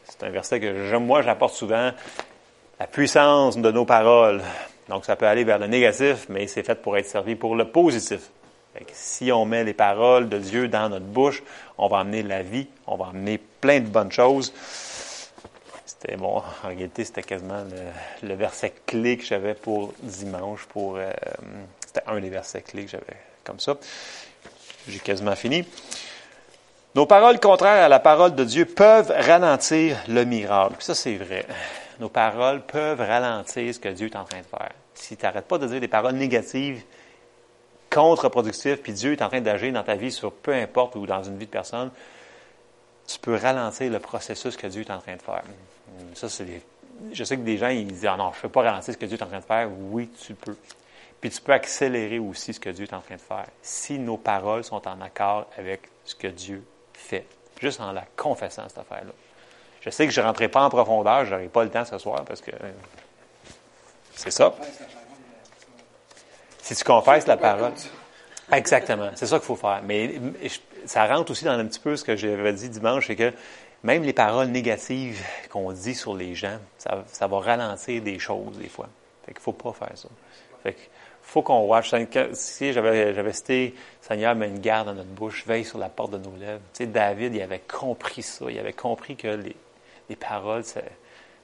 C'est 0.04 0.22
un 0.24 0.30
verset 0.30 0.60
que 0.60 0.96
moi 0.96 1.20
j'apporte 1.20 1.56
souvent. 1.56 1.90
La 2.80 2.86
puissance 2.86 3.58
de 3.58 3.70
nos 3.70 3.84
paroles. 3.84 4.40
Donc 4.92 5.04
ça 5.04 5.16
peut 5.16 5.26
aller 5.26 5.44
vers 5.44 5.58
le 5.58 5.66
négatif, 5.66 6.26
mais 6.28 6.46
c'est 6.46 6.62
fait 6.62 6.80
pour 6.80 6.96
être 6.96 7.06
servi 7.06 7.34
pour 7.34 7.56
le 7.56 7.70
positif 7.70 8.30
si 8.92 9.30
on 9.32 9.44
met 9.44 9.64
les 9.64 9.74
paroles 9.74 10.28
de 10.28 10.38
Dieu 10.38 10.68
dans 10.68 10.88
notre 10.88 11.04
bouche, 11.04 11.42
on 11.78 11.88
va 11.88 12.00
amener 12.00 12.22
la 12.22 12.42
vie, 12.42 12.66
on 12.86 12.96
va 12.96 13.08
amener 13.08 13.38
plein 13.38 13.80
de 13.80 13.86
bonnes 13.86 14.12
choses. 14.12 14.52
C'était 15.84 16.16
bon, 16.16 16.38
en 16.38 16.68
réalité, 16.68 17.04
c'était 17.04 17.22
quasiment 17.22 17.64
le, 18.22 18.34
verset 18.34 18.72
clé 18.86 19.16
que 19.16 19.24
j'avais 19.24 19.54
pour 19.54 19.92
dimanche. 20.02 20.66
Pour, 20.66 20.96
euh, 20.96 21.12
c'était 21.86 22.02
un 22.06 22.20
des 22.20 22.30
versets 22.30 22.62
clés 22.62 22.84
que 22.84 22.90
j'avais 22.90 23.16
comme 23.44 23.60
ça. 23.60 23.76
J'ai 24.88 24.98
quasiment 24.98 25.36
fini. 25.36 25.64
Nos 26.94 27.06
paroles 27.06 27.40
contraires 27.40 27.84
à 27.84 27.88
la 27.88 28.00
parole 28.00 28.34
de 28.34 28.44
Dieu 28.44 28.66
peuvent 28.66 29.12
ralentir 29.16 29.96
le 30.08 30.24
miracle. 30.24 30.76
ça, 30.80 30.94
c'est 30.94 31.16
vrai. 31.16 31.46
Nos 32.00 32.08
paroles 32.08 32.62
peuvent 32.62 33.00
ralentir 33.00 33.72
ce 33.72 33.78
que 33.78 33.88
Dieu 33.88 34.08
est 34.08 34.16
en 34.16 34.24
train 34.24 34.40
de 34.40 34.44
faire. 34.44 34.72
Si 34.94 35.16
tu 35.16 35.24
n'arrêtes 35.24 35.46
pas 35.46 35.58
de 35.58 35.66
dire 35.66 35.80
des 35.80 35.88
paroles 35.88 36.14
négatives, 36.14 36.82
contre-productif, 37.92 38.82
puis 38.82 38.92
Dieu 38.92 39.12
est 39.12 39.22
en 39.22 39.28
train 39.28 39.40
d'agir 39.40 39.72
dans 39.72 39.82
ta 39.82 39.94
vie 39.94 40.10
sur 40.10 40.32
peu 40.32 40.54
importe 40.54 40.96
ou 40.96 41.06
dans 41.06 41.22
une 41.22 41.36
vie 41.36 41.46
de 41.46 41.50
personne, 41.50 41.90
tu 43.06 43.18
peux 43.18 43.36
ralentir 43.36 43.90
le 43.90 43.98
processus 43.98 44.56
que 44.56 44.66
Dieu 44.66 44.82
est 44.82 44.90
en 44.90 44.98
train 44.98 45.16
de 45.16 45.22
faire. 45.22 45.42
Ça, 46.14 46.28
c'est 46.28 46.62
Je 47.12 47.24
sais 47.24 47.36
que 47.36 47.42
des 47.42 47.58
gens, 47.58 47.68
ils 47.68 47.86
disent, 47.86 48.06
ah 48.06 48.16
non, 48.16 48.32
je 48.32 48.38
ne 48.38 48.42
peux 48.42 48.48
pas 48.48 48.62
ralentir 48.62 48.94
ce 48.94 48.98
que 48.98 49.06
Dieu 49.06 49.18
est 49.18 49.22
en 49.22 49.26
train 49.26 49.40
de 49.40 49.44
faire. 49.44 49.68
Oui, 49.90 50.08
tu 50.24 50.34
peux. 50.34 50.56
Puis 51.20 51.30
tu 51.30 51.40
peux 51.40 51.52
accélérer 51.52 52.18
aussi 52.18 52.54
ce 52.54 52.60
que 52.60 52.70
Dieu 52.70 52.84
est 52.84 52.94
en 52.94 53.00
train 53.00 53.16
de 53.16 53.20
faire 53.20 53.46
si 53.60 53.98
nos 53.98 54.16
paroles 54.16 54.64
sont 54.64 54.86
en 54.88 55.00
accord 55.00 55.46
avec 55.56 55.82
ce 56.04 56.14
que 56.14 56.28
Dieu 56.28 56.64
fait, 56.94 57.26
juste 57.60 57.80
en 57.80 57.92
la 57.92 58.04
confessant, 58.16 58.68
cette 58.68 58.78
affaire-là. 58.78 59.12
Je 59.82 59.90
sais 59.90 60.06
que 60.06 60.12
je 60.12 60.20
ne 60.20 60.26
rentrerai 60.26 60.48
pas 60.48 60.64
en 60.64 60.70
profondeur, 60.70 61.24
je 61.24 61.32
n'aurai 61.32 61.48
pas 61.48 61.64
le 61.64 61.70
temps 61.70 61.84
ce 61.84 61.98
soir 61.98 62.24
parce 62.24 62.40
que 62.40 62.50
c'est 64.14 64.30
ça. 64.30 64.54
Si 66.60 66.76
tu 66.76 66.84
confesses 66.84 67.26
la 67.26 67.36
parole. 67.36 67.72
Exactement. 68.52 69.10
C'est 69.14 69.26
ça 69.26 69.38
qu'il 69.38 69.46
faut 69.46 69.56
faire. 69.56 69.82
Mais 69.84 70.20
ça 70.84 71.06
rentre 71.06 71.30
aussi 71.30 71.44
dans 71.44 71.52
un 71.52 71.66
petit 71.66 71.80
peu 71.80 71.96
ce 71.96 72.04
que 72.04 72.16
j'avais 72.16 72.52
dit 72.52 72.68
dimanche, 72.68 73.06
c'est 73.06 73.16
que 73.16 73.32
même 73.82 74.02
les 74.04 74.12
paroles 74.12 74.48
négatives 74.48 75.20
qu'on 75.50 75.72
dit 75.72 75.94
sur 75.94 76.14
les 76.14 76.34
gens, 76.34 76.58
ça, 76.78 77.26
va 77.26 77.40
ralentir 77.40 78.02
des 78.02 78.18
choses 78.18 78.58
des 78.58 78.68
fois. 78.68 78.88
Fait 79.26 79.32
qu'il 79.32 79.42
faut 79.42 79.52
pas 79.52 79.72
faire 79.72 79.96
ça. 79.96 80.08
Fait 80.62 80.74
qu'il 80.74 80.88
faut 81.22 81.42
qu'on 81.42 81.66
watch. 81.66 81.92
Si 82.32 82.72
j'avais, 82.72 83.32
cité 83.32 83.74
Seigneur, 84.00 84.34
met 84.34 84.48
une 84.48 84.60
garde 84.60 84.88
dans 84.88 84.94
notre 84.94 85.08
bouche, 85.08 85.44
veille 85.46 85.64
sur 85.64 85.78
la 85.78 85.88
porte 85.88 86.12
de 86.12 86.18
nos 86.18 86.36
lèvres. 86.36 86.60
Tu 86.74 86.84
sais, 86.84 86.86
David, 86.86 87.34
il 87.34 87.42
avait 87.42 87.60
compris 87.60 88.22
ça. 88.22 88.44
Il 88.48 88.58
avait 88.58 88.72
compris 88.72 89.16
que 89.16 89.28
les, 89.28 89.56
les 90.08 90.16
paroles, 90.16 90.62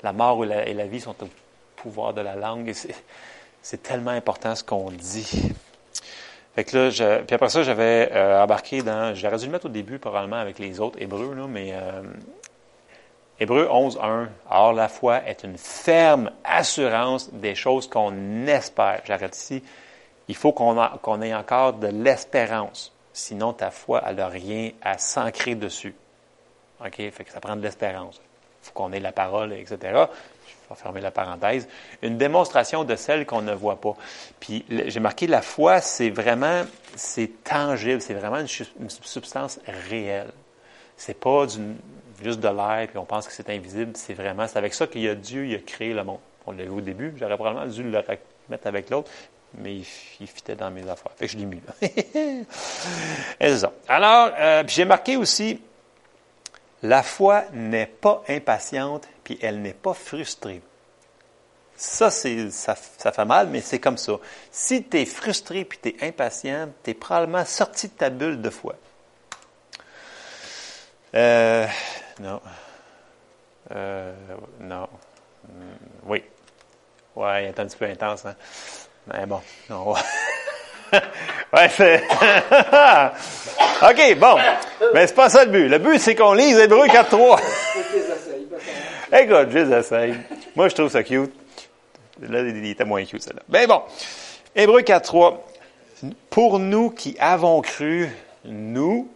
la 0.03 0.13
mort 0.13 0.45
et 0.45 0.47
la, 0.47 0.69
et 0.69 0.75
la, 0.75 0.87
vie 0.87 1.01
sont 1.01 1.17
au 1.23 1.29
pouvoir 1.83 2.15
de 2.15 2.21
la 2.21 2.37
langue. 2.37 2.73
C'est 3.63 3.83
tellement 3.83 4.11
important 4.11 4.55
ce 4.55 4.65
qu'on 4.65 4.91
dit. 4.91 5.53
Fait 6.55 6.65
que 6.65 6.77
là, 6.77 7.21
puis 7.25 7.35
après 7.35 7.51
ça, 7.51 7.63
j'avais 7.63 8.11
euh, 8.13 8.43
embarqué 8.43 8.83
dans, 8.83 9.15
j'aurais 9.15 9.37
dû 9.37 9.47
le 9.47 9.53
mettre 9.53 9.67
au 9.67 9.71
début 9.71 9.99
probablement 9.99 10.37
avec 10.39 10.59
les 10.59 10.81
autres 10.81 11.01
Hébreux, 11.01 11.35
là, 11.35 11.47
mais 11.47 11.73
euh, 11.73 12.03
Hébreux 13.39 13.69
11, 13.71 13.99
1. 14.03 14.29
Or, 14.51 14.73
la 14.73 14.89
foi 14.89 15.23
est 15.25 15.45
une 15.45 15.57
ferme 15.57 16.33
assurance 16.43 17.33
des 17.33 17.55
choses 17.55 17.89
qu'on 17.89 18.47
espère. 18.47 19.03
J'arrête 19.05 19.37
ici. 19.37 19.63
Il 20.27 20.35
faut 20.35 20.53
qu'on, 20.53 20.85
qu'on 21.01 21.23
ait 21.23 21.35
encore 21.35 21.75
de 21.75 21.87
l'espérance. 21.87 22.93
Sinon, 23.13 23.53
ta 23.53 23.71
foi, 23.71 24.03
elle 24.05 24.17
n'a 24.17 24.29
rien 24.29 24.73
à 24.83 24.99
s'ancrer 24.99 25.55
dessus. 25.55 25.95
OK? 26.85 26.97
Fait 26.97 27.25
que 27.25 27.31
ça 27.31 27.41
prend 27.41 27.55
de 27.55 27.63
l'espérance. 27.63 28.21
Il 28.63 28.67
faut 28.67 28.73
qu'on 28.73 28.93
ait 28.93 29.01
la 29.01 29.13
parole, 29.13 29.53
etc 29.53 30.07
va 30.69 30.77
fermer 30.77 31.01
la 31.01 31.11
parenthèse, 31.11 31.69
une 32.03 32.19
démonstration 32.19 32.85
de 32.85 32.97
celle 32.97 33.27
qu'on 33.27 33.43
ne 33.43 33.55
voit 33.55 33.81
pas. 33.81 33.97
Puis 34.41 34.65
j'ai 34.69 35.01
marqué 35.01 35.27
la 35.27 35.43
foi, 35.43 35.81
c'est 35.81 36.11
vraiment, 36.11 36.65
c'est 36.97 37.45
tangible, 37.45 38.01
c'est 38.01 38.15
vraiment 38.15 38.39
une, 38.39 38.49
substance 38.89 39.61
réelle. 39.89 40.31
C'est 40.97 41.19
pas 41.19 41.47
juste 42.23 42.41
de 42.41 42.49
l'air, 42.49 42.89
puis 42.89 42.99
on 42.99 43.05
pense 43.05 43.27
que 43.27 43.33
c'est 43.33 43.49
invisible, 43.51 43.93
c'est 43.95 44.15
vraiment, 44.15 44.47
c'est 44.47 44.59
avec 44.59 44.75
ça 44.75 44.87
qu'il 44.87 45.03
y 45.03 45.09
a 45.09 45.15
Dieu, 45.15 45.47
il 45.47 45.55
a 45.55 45.59
créé 45.59 45.95
le 45.95 46.05
monde. 46.05 46.19
On 46.47 46.53
l'a 46.53 46.65
vu 46.65 46.71
au 46.71 46.81
début, 46.81 47.15
j'aurais 47.17 47.37
probablement 47.37 47.67
dû 47.67 47.83
le 47.83 48.03
mettre 48.49 48.67
avec 48.67 48.91
l'autre. 48.91 49.11
mais 49.55 49.77
il, 49.77 49.87
il 50.21 50.27
fitait 50.27 50.57
dans 50.57 50.71
mes 50.71 50.89
affaires. 50.89 51.13
Fait 51.17 51.27
que 51.27 51.33
je 51.33 51.39
l'ai 51.39 51.45
mis 51.45 51.61
là. 51.61 51.89
Alors, 53.89 54.31
euh, 54.39 54.65
j'ai 54.67 54.85
marqué 54.85 55.17
aussi, 55.17 55.61
la 56.83 57.03
foi 57.03 57.45
n'est 57.53 57.87
pas 57.87 58.23
impatiente, 58.29 59.09
puis 59.29 59.39
elle 59.43 59.61
n'est 59.61 59.75
pas 59.75 59.93
frustrée. 59.93 60.63
Ça, 61.77 62.11
c'est, 62.11 62.51
ça, 62.51 62.75
ça 62.97 63.13
fait 63.13 63.27
mal, 63.27 63.49
mais 63.49 63.61
c'est 63.61 63.79
comme 63.79 63.99
ça. 63.99 64.15
Si 64.51 64.85
tu 64.85 64.99
es 64.99 65.05
frustré 65.05 65.67
puis 65.67 65.79
tu 65.83 65.91
es 65.91 66.09
impatient, 66.09 66.71
tu 66.83 66.93
es 66.93 66.95
probablement 66.95 67.45
sorti 67.45 67.89
de 67.89 67.93
ta 67.93 68.09
bulle 68.09 68.41
de 68.41 68.49
foi. 68.49 68.75
Euh, 71.15 71.67
non. 72.21 72.41
Euh, 73.77 74.15
non. 74.61 74.89
Hmm, 75.45 75.77
Oui. 76.07 76.25
Ouais, 77.15 77.45
il 77.45 77.49
est 77.49 77.61
un 77.61 77.67
petit 77.67 77.77
peu 77.77 77.85
intense, 77.85 78.25
hein. 78.25 78.35
Mais 79.09 79.27
bon, 79.27 79.43
non. 79.69 79.93
ouais, 79.93 81.69
c'est. 81.77 82.03
OK, 83.83 84.19
bon. 84.19 84.39
Mais 84.95 85.07
c'est 85.07 85.15
pas 85.15 85.29
ça 85.29 85.45
le 85.45 85.51
but. 85.51 85.69
Le 85.69 85.77
but, 85.77 85.99
c'est 85.99 86.15
qu'on 86.15 86.33
lise 86.33 86.59
Hébreu 86.59 86.87
4.3. 86.87 87.43
Écoute, 89.13 89.49
je 89.51 89.59
les 89.59 89.77
essaye. 89.77 90.15
Moi, 90.55 90.69
je 90.69 90.75
trouve 90.75 90.91
ça 90.91 91.03
cute. 91.03 91.33
Là, 92.21 92.41
il 92.41 92.67
était 92.67 92.85
moins 92.85 93.05
cute, 93.05 93.23
celle-là. 93.23 93.43
Ben 93.49 93.67
bon. 93.67 93.83
Hébreu 94.55 94.81
4.3. 94.81 95.35
Pour 96.31 96.59
nous 96.59 96.91
qui 96.91 97.17
avons 97.19 97.61
cru, 97.61 98.09
nous 98.45 99.09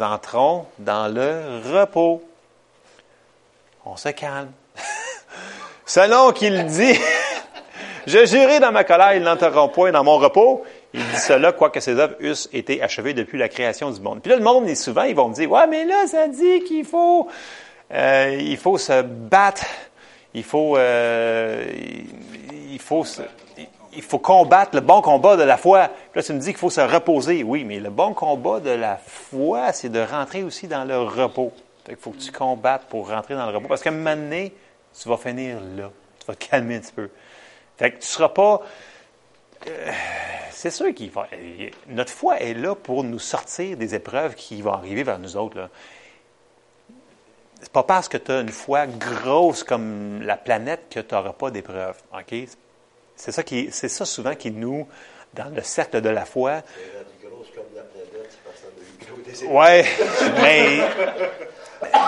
entrons 0.00 0.66
dans 0.78 1.12
le 1.12 1.60
repos. 1.72 2.22
On 3.84 3.96
se 3.96 4.10
calme. 4.10 4.52
Selon 5.86 6.32
qu'il 6.32 6.66
dit, 6.66 6.98
je 8.06 8.26
jurai 8.26 8.60
dans 8.60 8.72
ma 8.72 8.84
colère, 8.84 9.14
ils 9.14 9.22
n'entreront 9.22 9.68
point 9.68 9.92
dans 9.92 10.04
mon 10.04 10.18
repos. 10.18 10.64
Il 10.94 11.00
dit 11.00 11.18
cela, 11.18 11.52
quoique 11.52 11.80
ses 11.80 11.98
œuvres 11.98 12.16
eussent 12.20 12.48
été 12.52 12.82
achevées 12.82 13.14
depuis 13.14 13.38
la 13.38 13.48
création 13.48 13.90
du 13.90 14.00
monde. 14.00 14.20
Puis 14.22 14.30
là, 14.30 14.36
le 14.36 14.42
monde, 14.42 14.74
souvent, 14.74 15.02
ils 15.02 15.14
vont 15.14 15.28
me 15.28 15.34
dire, 15.34 15.50
ouais, 15.50 15.66
mais 15.66 15.84
là, 15.84 16.06
ça 16.06 16.28
dit 16.28 16.64
qu'il 16.64 16.84
faut, 16.84 17.28
euh, 17.92 18.36
il 18.40 18.56
faut 18.56 18.78
se 18.78 19.02
battre, 19.02 19.64
il 20.34 20.44
faut, 20.44 20.76
euh, 20.76 21.64
il, 21.74 22.72
il 22.72 22.78
faut 22.78 23.04
il 23.94 24.02
faut 24.02 24.18
combattre 24.18 24.74
le 24.74 24.80
bon 24.80 25.02
combat 25.02 25.36
de 25.36 25.42
la 25.42 25.56
foi. 25.56 25.88
Puis 25.88 26.20
là, 26.20 26.22
tu 26.22 26.32
me 26.32 26.38
dis 26.38 26.46
qu'il 26.46 26.56
faut 26.56 26.70
se 26.70 26.80
reposer. 26.80 27.42
Oui, 27.42 27.64
mais 27.64 27.80
le 27.80 27.90
bon 27.90 28.14
combat 28.14 28.60
de 28.60 28.70
la 28.70 28.96
foi, 28.96 29.72
c'est 29.72 29.88
de 29.88 29.98
rentrer 30.00 30.44
aussi 30.44 30.68
dans 30.68 30.84
le 30.84 31.00
repos. 31.00 31.52
Fait 31.84 31.94
qu'il 31.94 32.02
faut 32.02 32.10
que 32.10 32.18
tu 32.18 32.30
combattes 32.30 32.84
pour 32.88 33.08
rentrer 33.08 33.34
dans 33.34 33.50
le 33.50 33.56
repos. 33.56 33.66
Parce 33.66 33.82
qu'à 33.82 33.90
un 33.90 33.94
moment 33.94 34.14
donné, 34.14 34.54
tu 35.00 35.08
vas 35.08 35.16
finir 35.16 35.58
là. 35.76 35.90
Tu 36.20 36.26
vas 36.26 36.34
te 36.34 36.44
calmer 36.44 36.76
un 36.76 36.80
petit 36.80 36.92
peu. 36.92 37.10
Fait 37.76 37.90
que 37.90 37.96
tu 37.96 38.02
ne 38.02 38.06
seras 38.06 38.28
pas. 38.28 38.62
euh, 39.66 39.92
c'est 40.50 40.70
sûr 40.70 40.94
qu'il 40.94 41.10
va. 41.10 41.26
Notre 41.88 42.12
foi 42.12 42.40
est 42.40 42.54
là 42.54 42.74
pour 42.74 43.02
nous 43.04 43.18
sortir 43.18 43.76
des 43.76 43.94
épreuves 43.94 44.34
qui 44.34 44.60
vont 44.62 44.72
arriver 44.72 45.02
vers 45.02 45.18
nous 45.18 45.36
autres. 45.36 45.56
Là. 45.56 45.70
C'est 47.60 47.72
pas 47.72 47.82
parce 47.82 48.08
que 48.08 48.16
tu 48.16 48.30
as 48.32 48.40
une 48.40 48.48
foi 48.50 48.86
grosse 48.86 49.64
comme 49.64 50.22
la 50.22 50.36
planète 50.36 50.84
que 50.90 51.00
tu 51.00 51.14
n'auras 51.14 51.32
pas 51.32 51.50
d'épreuves. 51.50 51.96
OK? 52.14 52.34
C'est 53.16 53.32
ça, 53.32 53.42
qui, 53.42 53.68
c'est 53.72 53.88
ça 53.88 54.04
souvent 54.04 54.34
qui 54.34 54.50
nous, 54.52 54.86
dans 55.34 55.52
le 55.54 55.62
cercle 55.62 56.00
de 56.00 56.08
la 56.08 56.24
foi, 56.24 56.62
Ouais, 59.50 59.84
mais 60.42 60.78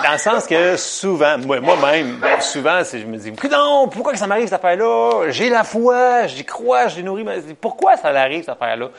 dans 0.03 0.11
le 0.11 0.17
sens 0.17 0.45
que 0.47 0.75
souvent, 0.75 1.37
moi- 1.37 1.61
moi-même, 1.61 2.19
souvent, 2.41 2.83
c'est- 2.83 2.99
je 2.99 3.05
me 3.05 3.15
dis, 3.17 3.31
non, 3.49 3.87
pourquoi 3.89 4.15
ça 4.17 4.27
m'arrive 4.27 4.45
cette 4.45 4.53
affaire-là? 4.53 5.29
J'ai 5.29 5.49
la 5.49 5.63
foi, 5.63 6.27
j'y 6.27 6.43
crois, 6.43 6.87
je 6.89 6.99
nourri, 7.01 7.23
mais 7.23 7.39
pourquoi 7.59 7.95
ça 7.97 8.11
l'arrive 8.11 8.41
cette 8.41 8.49
affaire-là? 8.49 8.89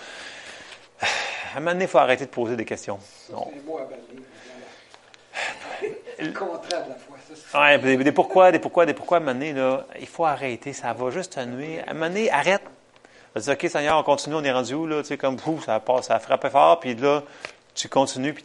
À 1.00 1.56
un 1.56 1.60
moment 1.60 1.72
donné, 1.72 1.84
il 1.84 1.88
faut 1.88 1.98
arrêter 1.98 2.24
de 2.24 2.30
poser 2.30 2.56
des 2.56 2.64
questions. 2.64 2.98
Ça, 3.02 3.32
Non. 3.34 3.50
c'est 3.52 3.58
un 3.60 3.64
mot 3.70 3.78
à 3.78 3.82
balayer. 3.84 4.26
Le 6.18 6.32
contraire 6.32 6.84
de 6.84 6.90
la 6.90 6.94
foi. 6.96 7.16
Ça, 7.34 7.60
Ouais, 7.60 7.78
des, 7.78 8.12
pourquoi, 8.12 8.52
des 8.52 8.58
pourquoi, 8.58 8.86
des 8.86 8.94
pourquoi, 8.94 9.20
donné, 9.20 9.52
là, 9.52 9.86
il 10.00 10.06
faut 10.06 10.24
arrêter, 10.24 10.72
ça 10.72 10.92
va 10.92 11.10
juste 11.10 11.34
te 11.34 11.40
nuire. 11.40 11.84
Donné, 11.92 12.30
arrête. 12.30 12.62
Va 13.34 13.40
dire, 13.40 13.52
OK, 13.54 13.70
Seigneur, 13.70 13.98
on 13.98 14.02
continue, 14.02 14.36
on 14.36 14.44
est 14.44 14.52
rendu 14.52 14.74
où, 14.74 14.86
là? 14.86 15.02
Tu 15.02 15.08
sais, 15.08 15.16
comme, 15.16 15.36
pouf, 15.36 15.64
ça 15.64 15.80
passe, 15.80 16.06
ça 16.06 16.16
a 16.16 16.18
frappé 16.18 16.50
fort, 16.50 16.80
puis 16.80 16.94
là, 16.94 17.22
tu 17.74 17.88
continues, 17.88 18.34
puis 18.34 18.44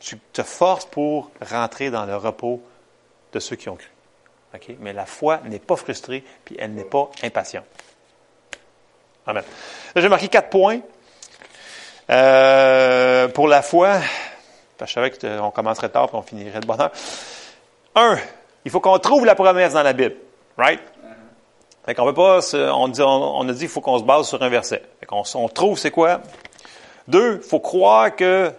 tu, 0.00 0.18
te 0.32 0.42
forces 0.42 0.86
pour 0.86 1.30
rentrer 1.40 1.90
dans 1.90 2.06
le 2.06 2.16
repos 2.16 2.62
de 3.32 3.40
ceux 3.40 3.56
qui 3.56 3.68
ont 3.68 3.76
cru. 3.76 3.90
OK? 4.54 4.76
Mais 4.80 4.92
la 4.92 5.04
foi 5.04 5.40
n'est 5.44 5.58
pas 5.58 5.76
frustrée, 5.76 6.24
puis 6.44 6.56
elle 6.58 6.72
n'est 6.72 6.84
pas 6.84 7.10
impatiente. 7.22 7.66
Amen. 9.26 9.42
J'ai 9.94 10.08
marqué 10.08 10.28
quatre 10.28 10.50
points. 10.50 10.80
Euh, 12.08 13.26
pour 13.28 13.48
la 13.48 13.62
foi, 13.62 13.98
je 14.84 14.92
savais 14.92 15.10
qu'on 15.10 15.50
commencerait 15.50 15.88
tard, 15.88 16.08
puis 16.08 16.16
on 16.16 16.22
finirait 16.22 16.60
de 16.60 16.66
bonne 16.66 16.80
heure. 16.80 16.92
Un, 17.94 18.18
il 18.64 18.70
faut 18.70 18.80
qu'on 18.80 18.98
trouve 18.98 19.24
la 19.24 19.34
promesse 19.34 19.72
dans 19.72 19.82
la 19.82 19.92
Bible. 19.92 20.16
Right? 20.58 20.80
Fait 21.84 21.94
qu'on 21.94 22.04
peut 22.04 22.14
pas 22.14 22.40
se- 22.42 22.56
on, 22.70 22.88
dit, 22.88 23.00
on, 23.00 23.48
a 23.48 23.52
dit 23.52 23.60
qu'il 23.60 23.68
faut 23.68 23.80
qu'on 23.80 23.98
se 23.98 24.04
base 24.04 24.26
sur 24.26 24.42
un 24.42 24.48
verset. 24.48 24.82
Fait 25.00 25.06
qu'on 25.06 25.22
on 25.34 25.48
trouve 25.48 25.78
c'est 25.78 25.90
quoi? 25.92 26.20
Deux, 27.06 27.40
il 27.42 27.48
faut 27.48 27.60
croire 27.60 28.14
que, 28.16 28.50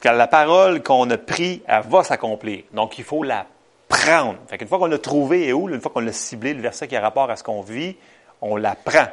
que 0.00 0.08
la 0.08 0.26
parole 0.26 0.82
qu'on 0.82 1.08
a 1.10 1.18
prise, 1.18 1.60
elle 1.66 1.82
va 1.82 2.02
s'accomplir. 2.02 2.62
Donc, 2.72 2.98
il 2.98 3.04
faut 3.04 3.22
la 3.22 3.44
prendre. 3.88 4.36
Fait 4.48 4.56
qu'une 4.56 4.68
fois 4.68 4.78
qu'on 4.78 4.86
l'a 4.86 4.98
trouvé 4.98 5.48
et 5.48 5.52
où, 5.52 5.68
une 5.68 5.80
fois 5.80 5.92
qu'on 5.92 6.00
l'a 6.00 6.12
ciblé, 6.12 6.54
le 6.54 6.62
verset 6.62 6.88
qui 6.88 6.96
a 6.96 7.00
rapport 7.00 7.30
à 7.30 7.36
ce 7.36 7.42
qu'on 7.44 7.60
vit, 7.60 7.96
on 8.40 8.56
la 8.56 8.74
prend. 8.74 9.06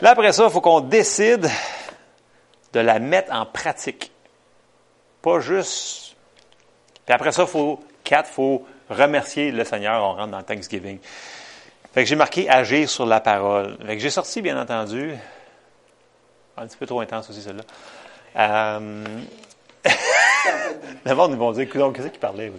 Là, 0.00 0.10
après 0.10 0.32
ça, 0.32 0.44
il 0.44 0.50
faut 0.50 0.62
qu'on 0.62 0.80
décide 0.80 1.50
de 2.72 2.80
la 2.80 2.98
mettre 2.98 3.34
en 3.34 3.44
pratique. 3.44 4.10
Pas 5.22 5.40
juste 5.40 6.08
puis 7.08 7.14
après 7.14 7.32
ça, 7.32 7.46
faut, 7.46 7.82
quatre, 8.04 8.28
il 8.30 8.34
faut 8.34 8.66
remercier 8.90 9.50
le 9.50 9.64
Seigneur. 9.64 10.04
On 10.04 10.12
rentre 10.12 10.30
dans 10.30 10.42
Thanksgiving. 10.42 10.98
Fait 11.94 12.02
que 12.02 12.06
j'ai 12.06 12.16
marqué 12.16 12.50
agir 12.50 12.86
sur 12.86 13.06
la 13.06 13.20
parole. 13.20 13.78
Fait 13.86 13.96
que 13.96 14.02
j'ai 14.02 14.10
sorti, 14.10 14.42
bien 14.42 14.60
entendu, 14.60 15.14
un 16.58 16.66
petit 16.66 16.76
peu 16.76 16.84
trop 16.84 17.00
intense 17.00 17.30
aussi, 17.30 17.40
celle-là. 17.40 17.62
Euh, 18.36 19.04
le 21.06 21.14
monde, 21.14 21.30
ils 21.32 21.38
vont 21.38 21.52
dire, 21.52 21.66
qu'est-ce 21.66 22.08
qu'il 22.08 22.20
parlait? 22.20 22.52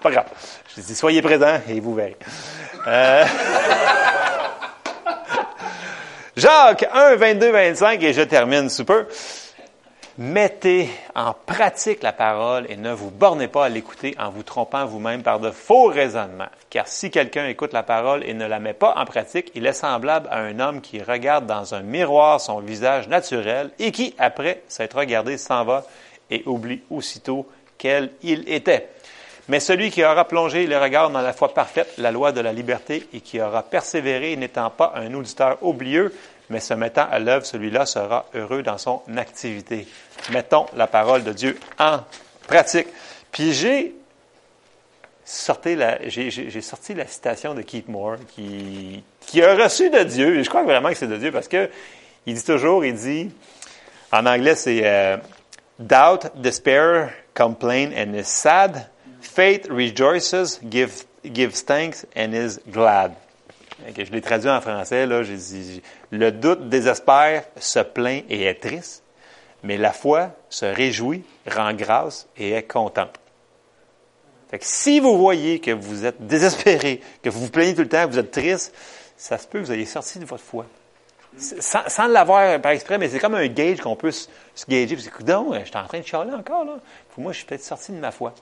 Pas 0.00 0.10
grave. 0.12 0.26
Je 0.76 0.82
dis, 0.82 0.94
soyez 0.94 1.20
présents 1.20 1.58
et 1.68 1.80
vous 1.80 1.96
verrez. 1.96 2.16
Euh, 2.86 3.24
Jacques 6.36 6.86
1, 6.92 7.16
22, 7.16 7.50
25, 7.50 8.02
et 8.04 8.12
je 8.12 8.22
termine 8.22 8.70
sous 8.70 8.84
peu. 8.84 9.08
Mettez 10.18 10.88
en 11.14 11.34
pratique 11.34 12.02
la 12.02 12.12
parole 12.14 12.64
et 12.70 12.78
ne 12.78 12.90
vous 12.90 13.10
bornez 13.10 13.48
pas 13.48 13.66
à 13.66 13.68
l'écouter 13.68 14.14
en 14.18 14.30
vous 14.30 14.44
trompant 14.44 14.86
vous-même 14.86 15.22
par 15.22 15.40
de 15.40 15.50
faux 15.50 15.88
raisonnements. 15.88 16.48
Car 16.70 16.88
si 16.88 17.10
quelqu'un 17.10 17.46
écoute 17.48 17.74
la 17.74 17.82
parole 17.82 18.24
et 18.24 18.32
ne 18.32 18.46
la 18.46 18.58
met 18.58 18.72
pas 18.72 18.94
en 18.96 19.04
pratique, 19.04 19.52
il 19.54 19.66
est 19.66 19.74
semblable 19.74 20.26
à 20.30 20.38
un 20.38 20.58
homme 20.58 20.80
qui 20.80 21.02
regarde 21.02 21.44
dans 21.44 21.74
un 21.74 21.82
miroir 21.82 22.40
son 22.40 22.60
visage 22.60 23.08
naturel 23.08 23.68
et 23.78 23.92
qui, 23.92 24.14
après 24.16 24.62
s'être 24.68 24.96
regardé, 24.96 25.36
s'en 25.36 25.66
va 25.66 25.84
et 26.30 26.42
oublie 26.46 26.80
aussitôt 26.90 27.46
quel 27.76 28.10
il 28.22 28.48
était. 28.50 28.88
Mais 29.48 29.60
celui 29.60 29.90
qui 29.90 30.02
aura 30.02 30.26
plongé 30.26 30.66
le 30.66 30.78
regard 30.78 31.10
dans 31.10 31.20
la 31.20 31.34
foi 31.34 31.54
parfaite, 31.54 31.92
la 31.98 32.10
loi 32.10 32.32
de 32.32 32.40
la 32.40 32.52
liberté, 32.52 33.06
et 33.12 33.20
qui 33.20 33.40
aura 33.40 33.62
persévéré, 33.62 34.34
n'étant 34.34 34.70
pas 34.70 34.94
un 34.96 35.12
auditeur 35.14 35.58
oublieux, 35.60 36.12
mais 36.50 36.60
se 36.60 36.74
mettant 36.74 37.06
à 37.10 37.18
l'œuvre, 37.18 37.44
celui-là 37.46 37.86
sera 37.86 38.26
heureux 38.34 38.62
dans 38.62 38.78
son 38.78 39.02
activité. 39.16 39.86
Mettons 40.30 40.66
la 40.76 40.86
parole 40.86 41.24
de 41.24 41.32
Dieu 41.32 41.58
en 41.78 42.00
pratique. 42.46 42.86
Puis 43.32 43.52
j'ai 43.52 43.94
sorti 45.24 45.74
la, 45.74 46.08
j'ai, 46.08 46.30
j'ai- 46.30 46.60
sorti 46.60 46.94
la 46.94 47.06
citation 47.06 47.54
de 47.54 47.62
Keith 47.62 47.88
Moore 47.88 48.16
qui, 48.34 49.02
qui 49.20 49.42
a 49.42 49.54
reçu 49.56 49.90
de 49.90 50.02
Dieu, 50.04 50.38
et 50.38 50.44
je 50.44 50.48
crois 50.48 50.62
vraiment 50.62 50.88
que 50.90 50.94
c'est 50.94 51.08
de 51.08 51.16
Dieu 51.16 51.32
parce 51.32 51.48
que 51.48 51.68
il 52.26 52.34
dit 52.34 52.44
toujours, 52.44 52.84
il 52.84 52.94
dit, 52.94 53.30
en 54.12 54.24
anglais 54.26 54.54
c'est 54.54 54.80
euh, 54.84 55.16
doubt, 55.78 56.30
despair, 56.36 57.10
complain 57.34 57.90
and 57.96 58.14
is 58.14 58.24
sad. 58.24 58.88
Faith 59.20 59.66
rejoices, 59.68 60.60
give, 60.70 61.04
gives 61.24 61.64
thanks 61.64 62.06
and 62.16 62.32
is 62.32 62.60
glad. 62.70 63.12
Je 63.84 64.10
l'ai 64.10 64.20
traduit 64.20 64.50
en 64.50 64.60
français, 64.60 65.06
là, 65.06 65.22
le 66.10 66.30
doute 66.32 66.68
désespère, 66.68 67.44
se 67.58 67.80
plaint 67.80 68.24
et 68.30 68.44
est 68.44 68.54
triste, 68.54 69.02
mais 69.62 69.76
la 69.76 69.92
foi 69.92 70.30
se 70.48 70.64
réjouit, 70.64 71.24
rend 71.46 71.74
grâce 71.74 72.26
et 72.36 72.52
est 72.52 72.62
contente. 72.62 73.20
Fait 74.50 74.62
si 74.62 75.00
vous 75.00 75.18
voyez 75.18 75.58
que 75.58 75.72
vous 75.72 76.04
êtes 76.04 76.24
désespéré, 76.26 77.00
que 77.22 77.28
vous 77.28 77.40
vous 77.40 77.50
plaignez 77.50 77.74
tout 77.74 77.82
le 77.82 77.88
temps, 77.88 78.06
que 78.06 78.12
vous 78.12 78.18
êtes 78.18 78.30
triste, 78.30 78.74
ça 79.16 79.38
se 79.38 79.46
peut 79.46 79.60
que 79.60 79.66
vous 79.66 79.72
ayez 79.72 79.86
sorti 79.86 80.18
de 80.18 80.24
votre 80.24 80.44
foi. 80.44 80.66
Sans, 81.38 82.06
l'avoir 82.06 82.60
par 82.62 82.72
exprès, 82.72 82.96
mais 82.96 83.08
c'est 83.08 83.18
comme 83.18 83.34
un 83.34 83.48
gauge 83.48 83.80
qu'on 83.80 83.96
peut 83.96 84.10
se, 84.10 84.28
se 84.54 84.64
gager. 84.66 84.96
Donc, 85.20 85.54
je 85.54 85.64
suis 85.64 85.76
en 85.76 85.84
train 85.84 86.00
de 86.00 86.06
chialer 86.06 86.32
encore, 86.32 86.64
là. 86.64 86.78
Moi, 87.18 87.32
je 87.32 87.38
suis 87.38 87.46
peut-être 87.46 87.64
sorti 87.64 87.92
de 87.92 87.98
ma 87.98 88.10
foi. 88.10 88.32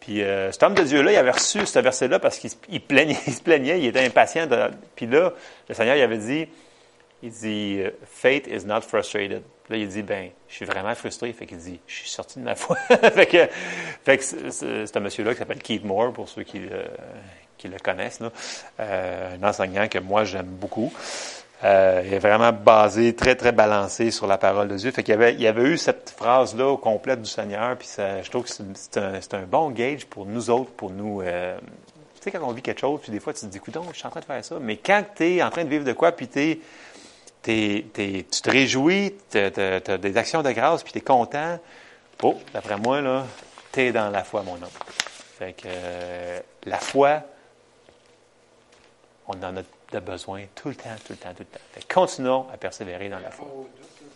Puis 0.00 0.22
euh, 0.22 0.50
cet 0.52 0.62
homme 0.62 0.74
de 0.74 0.82
Dieu-là, 0.82 1.12
il 1.12 1.16
avait 1.16 1.30
reçu 1.30 1.64
ce 1.66 1.78
verset-là 1.78 2.18
parce 2.18 2.38
qu'il 2.38 2.50
il 2.68 2.80
plaignait, 2.80 3.16
il 3.26 3.32
se 3.34 3.42
plaignait, 3.42 3.78
il 3.78 3.86
était 3.86 4.04
impatient. 4.04 4.46
Puis 4.96 5.06
là, 5.06 5.32
le 5.68 5.74
Seigneur, 5.74 5.96
il 5.96 6.02
avait 6.02 6.18
dit, 6.18 6.48
il 7.22 7.30
dit, 7.30 7.80
faith 8.04 8.46
is 8.46 8.64
not 8.64 8.82
frustrated. 8.82 9.42
Là, 9.68 9.76
il 9.76 9.88
dit, 9.88 10.02
ben, 10.02 10.30
je 10.48 10.54
suis 10.54 10.64
vraiment 10.64 10.94
frustré. 10.94 11.32
Fait 11.32 11.44
qu'il 11.46 11.58
dit, 11.58 11.78
je 11.86 11.94
suis 11.94 12.08
sorti 12.08 12.38
de 12.38 12.44
ma 12.44 12.54
foi. 12.54 12.76
fait 12.86 13.26
que, 13.26 13.48
fait 14.04 14.18
que 14.18 14.24
c'est- 14.24 14.96
un 14.96 15.00
monsieur-là 15.00 15.32
qui 15.32 15.38
s'appelle 15.38 15.62
Keith 15.62 15.84
Moore, 15.84 16.12
pour 16.12 16.28
ceux 16.28 16.42
qui, 16.42 16.62
qui 17.58 17.68
le 17.68 17.78
connaissent, 17.78 18.20
là. 18.20 18.32
Euh, 18.80 19.36
un 19.36 19.46
enseignant 19.46 19.88
que 19.88 19.98
moi, 19.98 20.24
j'aime 20.24 20.46
beaucoup. 20.46 20.90
Euh, 21.64 22.02
il 22.06 22.14
est 22.14 22.18
vraiment 22.20 22.52
basé, 22.52 23.16
très, 23.16 23.34
très 23.34 23.50
balancé 23.50 24.12
sur 24.12 24.28
la 24.28 24.38
parole 24.38 24.68
de 24.68 24.76
Dieu. 24.76 24.92
Fait 24.92 25.02
qu'il 25.02 25.12
y 25.12 25.16
avait, 25.16 25.34
il 25.34 25.40
y 25.40 25.46
avait 25.48 25.62
eu 25.64 25.76
cette 25.76 26.10
phrase-là 26.16 26.68
au 26.68 26.76
complète 26.76 27.20
du 27.20 27.28
Seigneur, 27.28 27.76
puis 27.76 27.88
je 27.96 28.30
trouve 28.30 28.44
que 28.44 28.50
c'est 28.74 28.96
un, 28.96 29.14
un 29.32 29.42
bon 29.42 29.70
gauge 29.70 30.06
pour 30.06 30.24
nous 30.26 30.50
autres, 30.50 30.70
pour 30.70 30.90
nous... 30.90 31.20
euh, 31.22 31.58
tu 32.20 32.22
sais, 32.22 32.30
quand 32.30 32.46
on 32.46 32.52
vit 32.52 32.62
quelque 32.62 32.80
chose, 32.80 33.00
puis 33.02 33.10
des 33.10 33.18
fois, 33.20 33.32
tu 33.32 33.40
te 33.40 33.46
dis, 33.46 33.56
écoute, 33.56 33.76
je 33.92 33.96
suis 33.98 34.06
en 34.06 34.10
train 34.10 34.20
de 34.20 34.24
faire 34.24 34.44
ça. 34.44 34.56
Mais 34.60 34.76
quand 34.76 35.02
tu 35.16 35.36
es 35.36 35.42
en 35.42 35.50
train 35.50 35.64
de 35.64 35.68
vivre 35.68 35.84
de 35.84 35.92
quoi, 35.92 36.12
puis 36.12 36.28
t'es, 36.28 36.60
t'es- 37.42 37.86
t'es- 37.92 38.24
tu 38.30 38.40
te 38.40 38.50
réjouis, 38.50 39.14
tu 39.30 39.38
as 39.38 39.98
des 39.98 40.16
actions 40.16 40.42
de 40.42 40.50
grâce, 40.52 40.84
puis 40.84 40.92
tu 40.92 40.98
es 40.98 41.02
content, 41.02 41.58
oh, 42.22 42.36
d'après 42.54 42.76
moi, 42.76 43.00
là, 43.00 43.24
tu 43.72 43.80
es 43.80 43.90
dans 43.92 44.10
la 44.10 44.22
foi, 44.22 44.42
mon 44.42 44.54
homme. 44.54 44.68
Fait 45.38 45.54
que 45.54 45.66
euh, 45.66 46.40
la 46.66 46.78
foi, 46.78 47.22
on 49.26 49.34
en 49.42 49.56
a 49.56 49.62
de 49.92 49.98
besoin 50.00 50.44
tout 50.54 50.68
le 50.68 50.74
temps, 50.74 50.90
tout 51.04 51.12
le 51.12 51.16
temps, 51.16 51.30
tout 51.34 51.40
le 51.40 51.44
temps. 51.46 51.64
Fait 51.72 51.92
continuons 51.92 52.46
à 52.52 52.56
persévérer 52.56 53.08
dans 53.08 53.18
la 53.20 53.30
foi. 53.30 53.46
Là, 53.46 53.52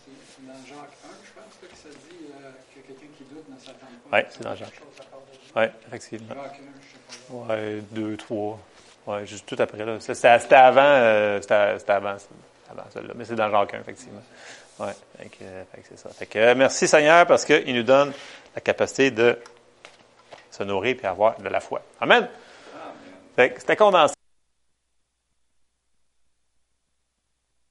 c'est- 0.05 0.45
dans 0.45 0.53
Jacques 0.53 0.89
1, 1.03 1.07
je 1.25 1.31
pense, 1.33 1.69
que 1.71 1.75
ça 1.75 1.89
dit 1.89 2.17
euh, 2.43 2.49
que 2.75 2.87
quelqu'un 2.87 3.07
qui 3.17 3.23
doute 3.25 3.45
ne 3.49 3.59
s'attend 3.59 3.87
pas. 4.09 4.17
Ouais, 4.17 4.27
c'est 4.29 4.41
dans 4.43 4.55
Jacques. 4.55 4.81
Oui, 5.55 5.63
effectivement. 5.87 6.35
Jacques 6.35 6.51
1, 6.53 6.57
je 6.81 7.15
sais 7.15 7.33
pas. 7.47 7.53
Ouais, 7.53 7.81
deux, 7.91 8.17
trois. 8.17 8.59
Ouais, 9.07 9.25
juste 9.25 9.45
tout 9.47 9.55
après 9.59 9.83
là. 9.85 9.99
C'était 9.99 10.39
c'était 10.39 10.55
avant, 10.55 10.81
euh, 10.81 11.41
avant, 11.49 12.15
avant 12.69 12.83
celle-là. 12.93 13.13
Mais 13.15 13.25
c'est 13.25 13.35
dans 13.35 13.49
Jacques 13.51 13.73
1, 13.73 13.79
effectivement. 13.81 14.21
Que, 14.77 14.83
euh, 15.43 15.63
c'est 15.87 15.97
ça. 15.99 16.09
Fait 16.09 16.25
que, 16.25 16.39
euh, 16.39 16.55
merci 16.55 16.87
Seigneur 16.87 17.27
parce 17.27 17.45
qu'il 17.45 17.75
nous 17.75 17.83
donne 17.83 18.11
la 18.55 18.61
capacité 18.61 19.11
de 19.11 19.37
se 20.49 20.63
nourrir 20.63 20.97
et 21.01 21.05
avoir 21.07 21.37
de 21.39 21.47
la 21.47 21.59
foi. 21.59 21.81
Amen. 22.01 22.27
Fait 23.35 23.51
que 23.51 23.59
c'était 23.59 23.75
condensé. 23.75 24.13